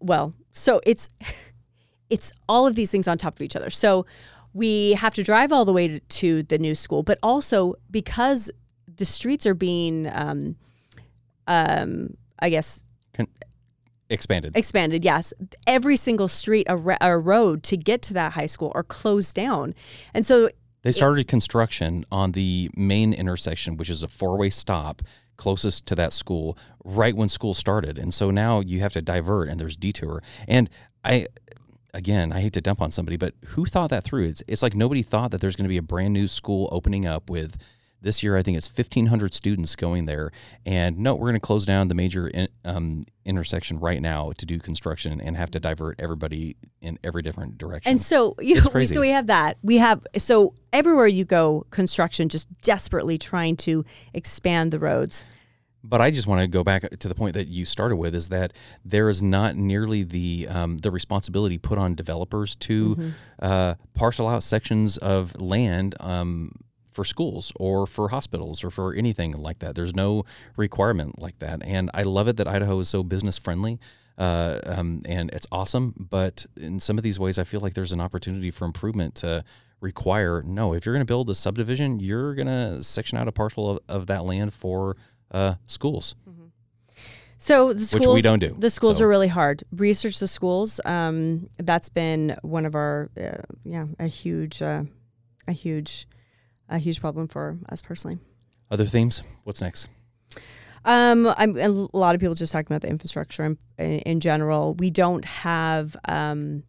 [0.00, 1.10] well, so it's
[2.10, 3.70] it's all of these things on top of each other.
[3.70, 4.06] So
[4.54, 8.50] we have to drive all the way to, to the new school, but also because
[8.96, 10.56] the streets are being, um,
[11.46, 12.82] um, I guess,
[14.10, 14.56] Expanded.
[14.56, 15.34] expanded yes
[15.66, 19.74] every single street a, a road to get to that high school are closed down
[20.14, 20.48] and so
[20.82, 25.02] They started construction on the main intersection, which is a four way stop
[25.36, 27.96] closest to that school, right when school started.
[27.96, 30.22] And so now you have to divert and there's detour.
[30.46, 30.68] And
[31.04, 31.28] I,
[31.94, 34.26] again, I hate to dump on somebody, but who thought that through?
[34.26, 37.06] It's, it's like nobody thought that there's going to be a brand new school opening
[37.06, 37.56] up with
[38.00, 40.30] this year, I think it's 1,500 students going there.
[40.64, 44.46] And no, we're going to close down the major in, um, intersection right now to
[44.46, 47.90] do construction and have to divert everybody in every different direction.
[47.90, 52.28] and so you know, so we have that we have so everywhere you go construction
[52.28, 53.84] just desperately trying to
[54.14, 55.24] expand the roads
[55.84, 58.30] But I just want to go back to the point that you started with is
[58.30, 58.52] that
[58.84, 64.42] there is not nearly the um, the responsibility put on developers to uh, parcel out
[64.42, 66.52] sections of land um,
[66.98, 69.76] for schools or for hospitals or for anything like that.
[69.76, 70.24] There's no
[70.56, 73.78] requirement like that, and I love it that Idaho is so business friendly.
[74.26, 77.92] Uh, um, and it's awesome, but in some of these ways, I feel like there's
[77.92, 79.44] an opportunity for improvement to
[79.80, 80.72] require no.
[80.74, 83.78] If you're going to build a subdivision, you're going to section out a parcel of,
[83.88, 84.96] of that land for
[85.30, 86.16] uh, schools.
[87.38, 89.04] So the schools, we don't do, The schools so.
[89.04, 89.62] are really hard.
[89.70, 90.80] Research the schools.
[90.84, 94.82] Um, that's been one of our, uh, yeah, a huge, uh,
[95.46, 96.08] a huge,
[96.68, 98.18] a huge problem for us personally.
[98.70, 99.22] Other themes?
[99.44, 99.88] What's next?
[100.84, 104.74] Um, I'm, a lot of people just talking about the infrastructure in, in general.
[104.74, 106.62] We don't have, um,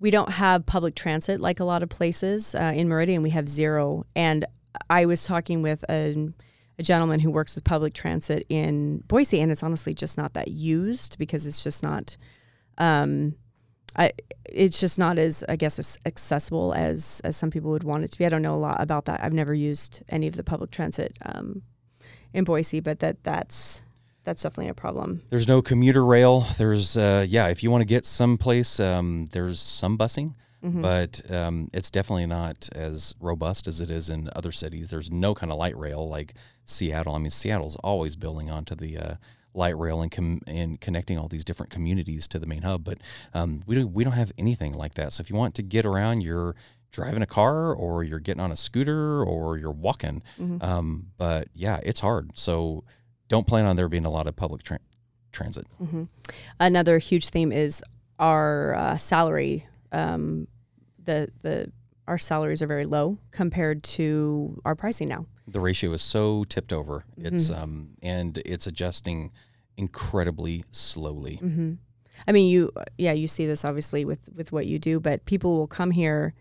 [0.00, 3.22] we don't have public transit like a lot of places uh, in Meridian.
[3.22, 4.04] We have zero.
[4.14, 4.44] And
[4.90, 6.30] I was talking with a,
[6.78, 10.48] a gentleman who works with public transit in Boise, and it's honestly just not that
[10.48, 12.16] used because it's just not.
[12.76, 13.34] Um,
[13.98, 14.12] I,
[14.48, 18.12] it's just not as I guess as accessible as as some people would want it
[18.12, 18.24] to be.
[18.24, 19.22] I don't know a lot about that.
[19.22, 21.62] I've never used any of the public transit um,
[22.32, 23.82] in Boise, but that that's
[24.24, 25.22] that's definitely a problem.
[25.30, 26.46] There's no commuter rail.
[26.58, 30.82] There's, uh, yeah, if you want to get someplace, um, there's some busing, Mm-hmm.
[30.82, 34.90] but um, it's definitely not as robust as it is in other cities.
[34.90, 36.34] There's no kind of light rail like
[36.64, 37.14] Seattle.
[37.14, 39.14] I mean, Seattle's always building onto the uh,
[39.58, 42.98] light rail and, com- and connecting all these different communities to the main hub, but
[43.34, 45.12] um, we, don't, we don't have anything like that.
[45.12, 46.54] So if you want to get around, you're
[46.90, 50.22] driving a car or you're getting on a scooter or you're walking.
[50.40, 50.64] Mm-hmm.
[50.64, 52.30] Um, but yeah, it's hard.
[52.34, 52.84] So
[53.28, 54.80] don't plan on there being a lot of public tra-
[55.32, 55.66] transit.
[56.58, 57.82] Another huge theme is
[58.18, 60.48] our uh, salary, um,
[61.04, 61.72] the the
[62.06, 65.26] our salaries are very low compared to our pricing now.
[65.46, 67.04] The ratio is so tipped over.
[67.18, 67.34] Mm-hmm.
[67.34, 69.30] It's um and it's adjusting
[69.78, 71.36] incredibly slowly.
[71.36, 71.74] hmm
[72.26, 75.56] I mean, you yeah, you see this obviously with with what you do, but people
[75.56, 76.34] will come here.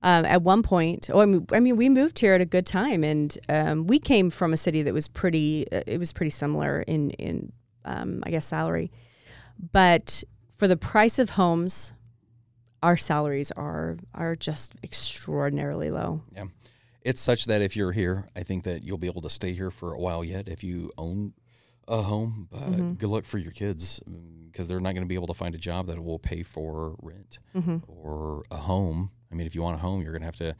[0.00, 2.64] Um, at one point, oh, I mean, I mean, we moved here at a good
[2.64, 5.66] time, and um, we came from a city that was pretty.
[5.70, 7.52] Uh, it was pretty similar in in
[7.84, 8.90] um, I guess salary,
[9.72, 10.24] but
[10.56, 11.92] for the price of homes,
[12.82, 16.22] our salaries are are just extraordinarily low.
[16.34, 16.44] Yeah,
[17.02, 19.70] it's such that if you're here, I think that you'll be able to stay here
[19.70, 21.34] for a while yet if you own
[21.88, 22.46] a home.
[22.50, 22.92] But Mm-hmm.
[22.94, 24.00] good luck for your kids
[24.46, 26.94] because they're not going to be able to find a job that will pay for
[27.02, 27.78] rent Mm-hmm.
[27.88, 29.10] or a home.
[29.32, 30.54] I mean, if you want a home, you're going to have to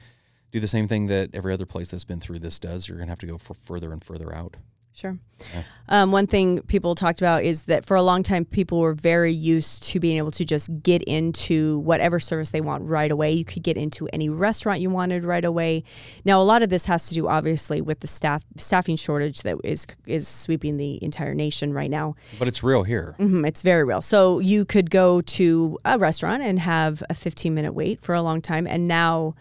[0.52, 2.88] do the same thing that every other place that's been through this does.
[2.88, 4.56] You're going to have to go for further and further out.
[4.98, 5.16] Sure.
[5.54, 5.62] Yeah.
[5.88, 9.32] Um, one thing people talked about is that for a long time, people were very
[9.32, 13.30] used to being able to just get into whatever service they want right away.
[13.30, 15.84] You could get into any restaurant you wanted right away.
[16.24, 19.56] Now, a lot of this has to do, obviously, with the staff staffing shortage that
[19.62, 22.16] is is sweeping the entire nation right now.
[22.40, 23.14] But it's real here.
[23.18, 24.02] hmm it's very real.
[24.02, 28.22] So you could go to a restaurant and have a 15 minute wait for a
[28.22, 29.34] long time, and now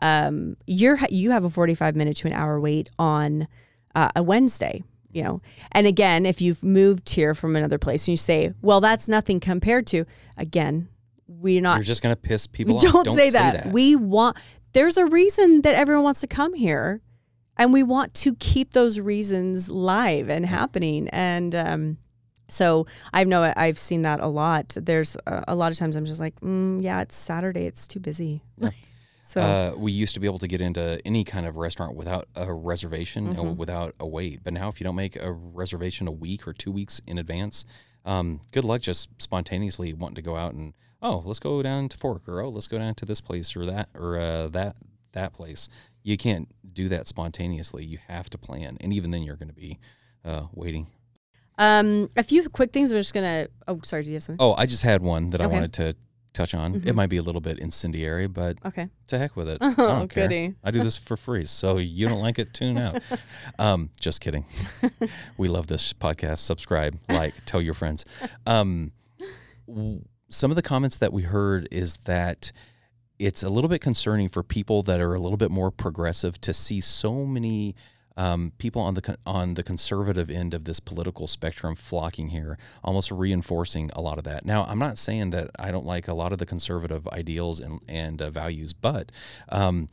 [0.00, 3.46] um, you're you have a 45 minute to an hour wait on
[3.94, 4.82] uh, a Wednesday.
[5.14, 5.42] You know,
[5.72, 9.38] and again, if you've moved here from another place and you say, "Well, that's nothing
[9.38, 10.06] compared to,"
[10.36, 10.88] again,
[11.26, 11.76] we're not.
[11.76, 13.04] You're just going to piss people we off.
[13.04, 13.66] don't, say, that.
[13.66, 14.36] We want.
[14.72, 17.00] There's a reason that everyone wants to come here,
[17.56, 21.08] and we want to keep those reasons live and happening.
[21.10, 21.98] And um,
[22.48, 24.76] so I know I've seen that a lot.
[24.76, 27.66] There's a, a lot of times I'm just like, mm, yeah, it's Saturday.
[27.66, 28.42] It's too busy.
[29.26, 32.28] so Uh, we used to be able to get into any kind of restaurant without
[32.34, 33.40] a reservation Mm-hmm.
[33.40, 34.44] or without a wait.
[34.44, 37.64] But now, if you don't make a reservation a week or two weeks in advance,
[38.04, 41.96] um, good luck just spontaneously wanting to go out and oh, let's go down to
[41.98, 44.76] Fork or oh, let's go down to this place or that or uh, that
[45.12, 45.68] that place.
[46.02, 47.84] You can't do that spontaneously.
[47.84, 49.78] You have to plan, and even then, you're going to be
[50.24, 50.86] uh, waiting.
[51.58, 52.92] um, a few quick things.
[52.92, 53.46] We're just gonna.
[53.68, 54.02] Oh, sorry.
[54.02, 54.44] Do you have something?
[54.44, 55.94] Oh, I just had one that I wanted to
[56.34, 56.82] touch on.
[56.84, 58.88] It might be a little bit incendiary, but Okay.
[59.06, 59.58] to heck with it.
[59.62, 60.28] I Oh, don't care.
[60.28, 60.54] goody.
[60.62, 61.46] I do this for free.
[61.46, 63.02] So you don't like it, tune out.
[63.58, 64.44] Um, just kidding.
[65.38, 66.38] we love this podcast.
[66.38, 68.04] Subscribe, like, tell your friends.
[68.46, 68.92] Um,
[69.68, 72.50] w- some of the comments that we heard is that
[73.18, 76.52] it's a little bit concerning for people that are a little bit more progressive to
[76.52, 77.76] see so many
[78.16, 83.10] um, people on the on the conservative end of this political spectrum flocking here, almost
[83.10, 84.44] reinforcing a lot of that.
[84.44, 87.80] Now, I'm not saying that I don't like a lot of the conservative ideals and
[87.88, 89.10] and uh, values, but
[89.48, 89.88] um,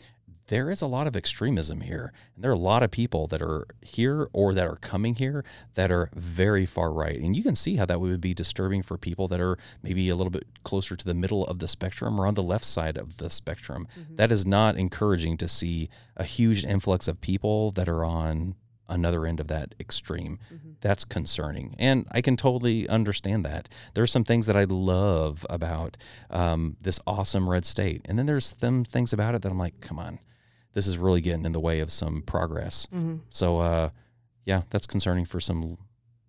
[0.51, 3.41] there is a lot of extremism here, and there are a lot of people that
[3.41, 5.45] are here or that are coming here
[5.75, 8.97] that are very far right, and you can see how that would be disturbing for
[8.97, 12.27] people that are maybe a little bit closer to the middle of the spectrum or
[12.27, 13.87] on the left side of the spectrum.
[14.17, 18.55] That is not encouraging to see a huge influx of people that are on
[18.89, 20.37] another end of that extreme.
[20.81, 21.75] That's concerning.
[21.79, 23.69] And I can totally understand that.
[23.93, 25.95] There's some things that I love about
[26.29, 28.01] um, this awesome red state.
[28.03, 30.19] And then there's some things about it that I'm like, come on,
[30.73, 32.87] this is really getting in the way of some progress.
[32.93, 33.17] Mm-hmm.
[33.29, 33.89] So, uh,
[34.45, 35.77] yeah, that's concerning for some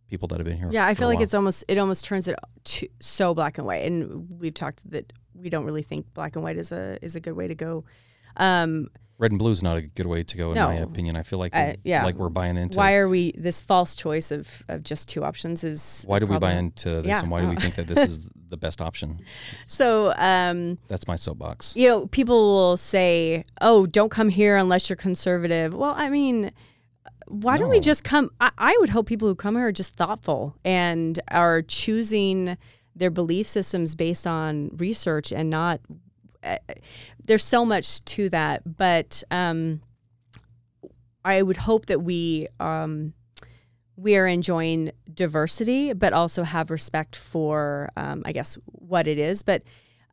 [0.09, 0.69] people that have been here.
[0.71, 3.85] Yeah, I feel like it's almost it almost turns it to so black and white,
[3.87, 7.21] and we've talked that we don't really think black and white is a is a
[7.21, 7.85] good way to go.
[8.37, 8.89] Um,
[9.19, 11.17] red and blue is not a good way to go, in my opinion.
[11.17, 12.05] I feel like, Uh, yeah.
[12.05, 15.63] like we're buying into why are we this false choice of of just two options
[15.65, 17.21] is why do we buy into this Yeah.
[17.21, 19.21] and why do we think that this is the best option?
[19.67, 21.75] So, um, That's my soapbox.
[21.77, 26.51] you know, people will say, "Oh, don't come here unless you're conservative." Well, I mean,
[27.29, 27.83] why don't we No.
[27.83, 28.31] just come?
[28.41, 32.57] I, I would hope people who come here are just thoughtful and are choosing
[32.95, 35.81] their belief systems based on research and not.
[37.25, 39.81] There's so much to that, but um,
[41.25, 43.15] I would hope that we um,
[43.97, 49.43] we are enjoying diversity, but also have respect for, um, I guess, what it is.
[49.43, 49.63] But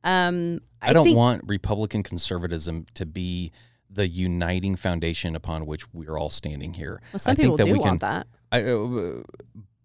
[0.03, 3.51] um, I, I don't think, want Republican conservatism to be
[3.89, 7.01] the uniting foundation upon which we're all standing here.
[7.11, 8.27] Well, some I people think that do we want can, that.
[8.51, 9.23] I, uh,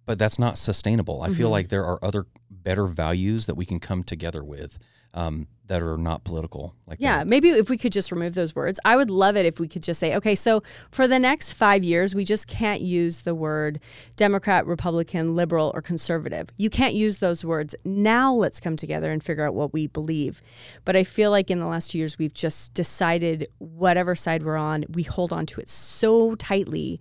[0.04, 1.22] but that's not sustainable.
[1.22, 1.52] I feel Mhm.
[1.52, 4.78] like there are other better values that we can come together with
[5.14, 6.74] um, that are not political.
[6.86, 7.26] Like Yeah, that.
[7.26, 8.78] maybe if we could just remove those words.
[8.84, 11.82] I would love it if we could just say, okay, so for the next five
[11.82, 13.80] years, we just can't use the word
[14.16, 16.48] Democrat, Republican, liberal, or conservative.
[16.58, 17.74] You can't use those words.
[17.84, 20.42] Now let's come together and figure out what we believe.
[20.84, 24.58] But I feel like in the last two years, we've just decided whatever side we're
[24.58, 27.00] on, we hold on to it so tightly.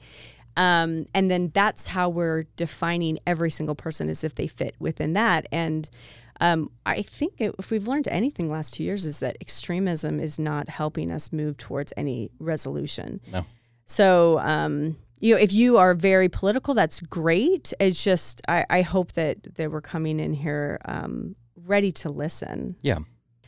[0.55, 5.13] Um, and then that's how we're defining every single person as if they fit within
[5.13, 5.47] that.
[5.51, 5.89] And
[6.41, 10.69] um, I think if we've learned anything last two years is that extremism is not
[10.69, 13.21] helping us move towards any resolution.
[13.31, 13.45] No.
[13.85, 17.73] So, um, you know, if you are very political, that's great.
[17.79, 22.75] It's just I, I hope that that we're coming in here um, ready to listen.
[22.81, 22.99] Yeah.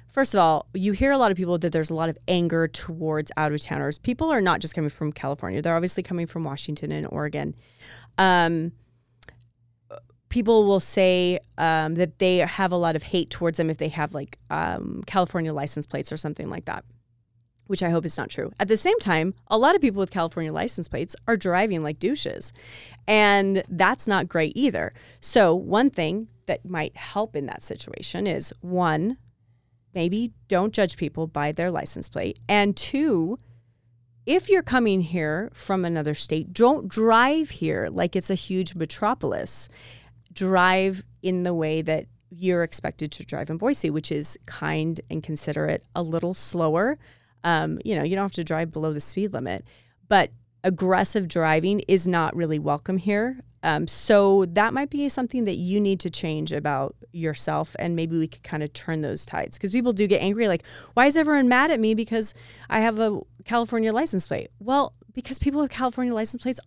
[0.07, 2.69] First of all, you hear a lot of people that there's a lot of anger
[2.69, 3.99] towards out of towners.
[3.99, 7.55] People are not just coming from California; they're obviously coming from Washington and Oregon.
[8.17, 8.71] Um,
[10.35, 13.87] people will say um, that they have a lot of hate towards them if they
[13.87, 16.83] have like um, California license plates or something like that,
[17.67, 18.51] which I hope is not true.
[18.59, 21.99] At the same time, a lot of people with California license plates are driving like
[21.99, 22.51] douches,
[23.07, 24.91] and that's not great either.
[25.21, 29.15] So, one thing that might help in that situation is one,
[29.93, 33.37] maybe don't judge people by their license plate, and two,
[34.25, 39.69] if you're coming here from another state, don't drive here like it's a huge metropolis
[40.35, 45.23] drive in the way that you're expected to drive in Boise, which is kind and
[45.23, 46.97] considerate, a little slower.
[47.43, 49.63] Um, you know, you don't have to drive below the speed limit,
[50.07, 50.31] but
[50.63, 53.39] aggressive driving is not really welcome here.
[53.63, 58.17] Um, so that might be something that you need to change about yourself, and maybe
[58.17, 60.47] we could kind of turn those tides because people do get angry.
[60.47, 60.63] Like,
[60.93, 62.35] why is everyone mad at me because
[62.69, 64.51] I have a California license plate?
[64.59, 66.59] Well, because people with California license plates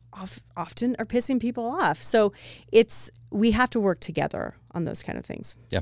[0.57, 2.03] often are pissing people off.
[2.03, 2.33] So
[2.73, 5.55] it's we have to work together on those kind of things.
[5.71, 5.81] Yeah.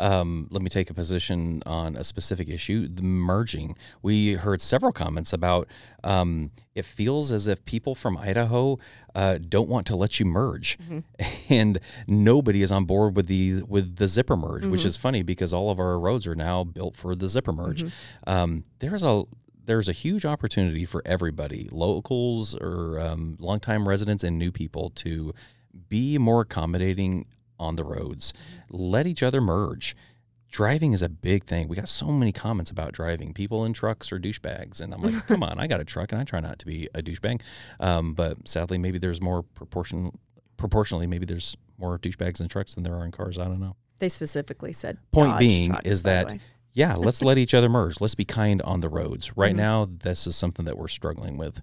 [0.00, 3.76] Um, let me take a position on a specific issue the merging.
[4.02, 5.68] We heard several comments about
[6.02, 8.78] um, it feels as if people from Idaho
[9.14, 10.78] uh, don't want to let you merge.
[10.78, 10.98] Mm-hmm.
[11.50, 14.70] And nobody is on board with the with the zipper merge, mm-hmm.
[14.70, 17.84] which is funny because all of our roads are now built for the zipper merge.
[17.84, 18.30] Mm-hmm.
[18.30, 19.24] Um, there's a
[19.68, 25.32] there's a huge opportunity for everybody, locals or um, longtime residents and new people, to
[25.88, 27.26] be more accommodating
[27.58, 28.32] on the roads.
[28.70, 29.94] Let each other merge.
[30.50, 31.68] Driving is a big thing.
[31.68, 33.34] We got so many comments about driving.
[33.34, 36.20] People in trucks are douchebags, and I'm like, come on, I got a truck, and
[36.20, 37.42] I try not to be a douchebag.
[37.78, 40.18] Um, but sadly, maybe there's more proportion.
[40.56, 43.38] Proportionally, maybe there's more douchebags in trucks than there are in cars.
[43.38, 43.76] I don't know.
[43.98, 44.96] They specifically said.
[45.12, 46.32] Point being trucks, is that
[46.72, 48.00] yeah, let's let each other merge.
[48.00, 49.36] Let's be kind on the roads.
[49.36, 49.58] Right mm-hmm.
[49.58, 51.60] now, this is something that we're struggling with.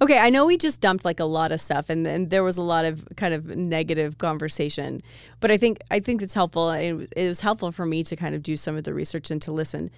[0.00, 2.56] Okay, I know we just dumped like a lot of stuff, and, and there was
[2.56, 5.02] a lot of kind of negative conversation,
[5.40, 6.70] but I think I think it's helpful.
[6.70, 9.30] It was, it was helpful for me to kind of do some of the research
[9.30, 9.90] and to listen.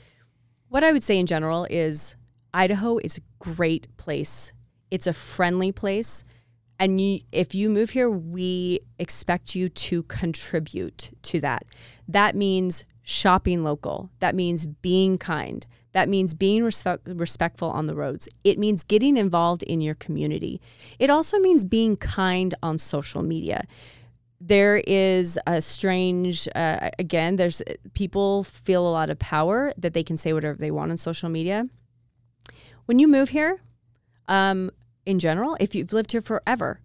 [0.69, 2.17] What I would say in general is
[2.55, 4.53] Idaho is a great place.
[4.91, 6.25] It's a friendly place,
[6.79, 11.65] and you, if you move here, we expect you to contribute to that.
[12.09, 14.11] That means shopping local.
[14.21, 15.67] That means being kind.
[15.93, 18.29] That means being respect, respectful on the roads.
[18.45, 20.61] It means getting involved in your community.
[20.99, 23.65] It also means being kind on social media.
[24.41, 27.61] There is a strange, uh, again, there's
[27.95, 31.29] people feel a lot of power that they can say whatever they want on social
[31.29, 31.67] media.
[32.87, 33.61] When you move here,
[34.29, 34.71] um,
[35.05, 36.81] in general, if you've lived here forever,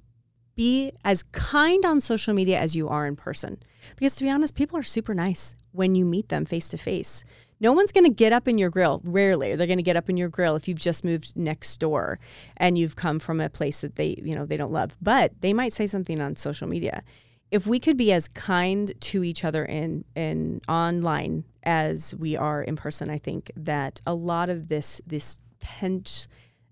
[0.55, 3.59] be as kind on social media as you are in person.
[3.95, 7.23] Because to be honest, people are super nice when you meet them face to face.
[7.59, 9.01] No one's going to get up in your grill.
[9.03, 12.19] Rarely they're going to get up in your grill if you've just moved next door
[12.57, 14.97] and you've come from a place that they, you know, they don't love.
[15.01, 17.03] But they might say something on social media.
[17.51, 22.61] If we could be as kind to each other in in online as we are
[22.61, 26.27] in person, I think that a lot of this this tense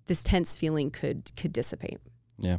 [0.07, 1.99] this tense feeling could could dissipate.
[2.37, 2.57] Yeah.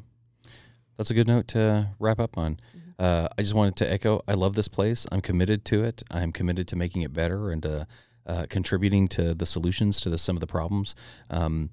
[0.96, 2.58] That's a good note to wrap up on.
[2.98, 5.06] Uh, I just wanted to echo I love this place.
[5.10, 6.02] I'm committed to it.
[6.10, 7.84] I'm committed to making it better and uh,
[8.26, 10.94] uh, contributing to the solutions to the, some of the problems.
[11.30, 11.70] Um,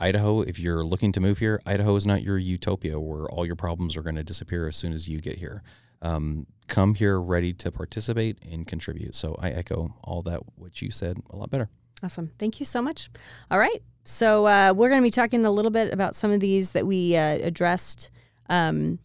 [0.00, 3.56] Idaho, if you're looking to move here, Idaho is not your utopia where all your
[3.56, 5.62] problems are going to disappear as soon as you get here.
[6.02, 9.14] Um, come here ready to participate and contribute.
[9.14, 11.70] So I echo all that what you said a lot better.
[12.02, 12.32] Awesome.
[12.38, 13.08] Thank you so much.
[13.50, 13.82] All right.
[14.04, 16.86] So uh, we're going to be talking a little bit about some of these that
[16.86, 18.10] we uh, addressed
[18.50, 18.98] um,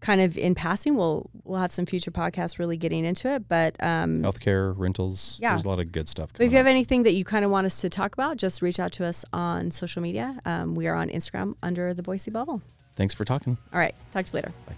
[0.00, 0.96] kind of in passing.
[0.96, 5.38] We'll we'll have some future podcasts really getting into it, but um, healthcare rentals.
[5.40, 6.30] Yeah, there's a lot of good stuff.
[6.32, 8.62] But if you have anything that you kind of want us to talk about, just
[8.62, 10.40] reach out to us on social media.
[10.44, 12.62] Um, we are on Instagram under the Boise Bubble.
[12.96, 13.56] Thanks for talking.
[13.72, 14.52] All right, talk to you later.
[14.66, 14.74] Bye.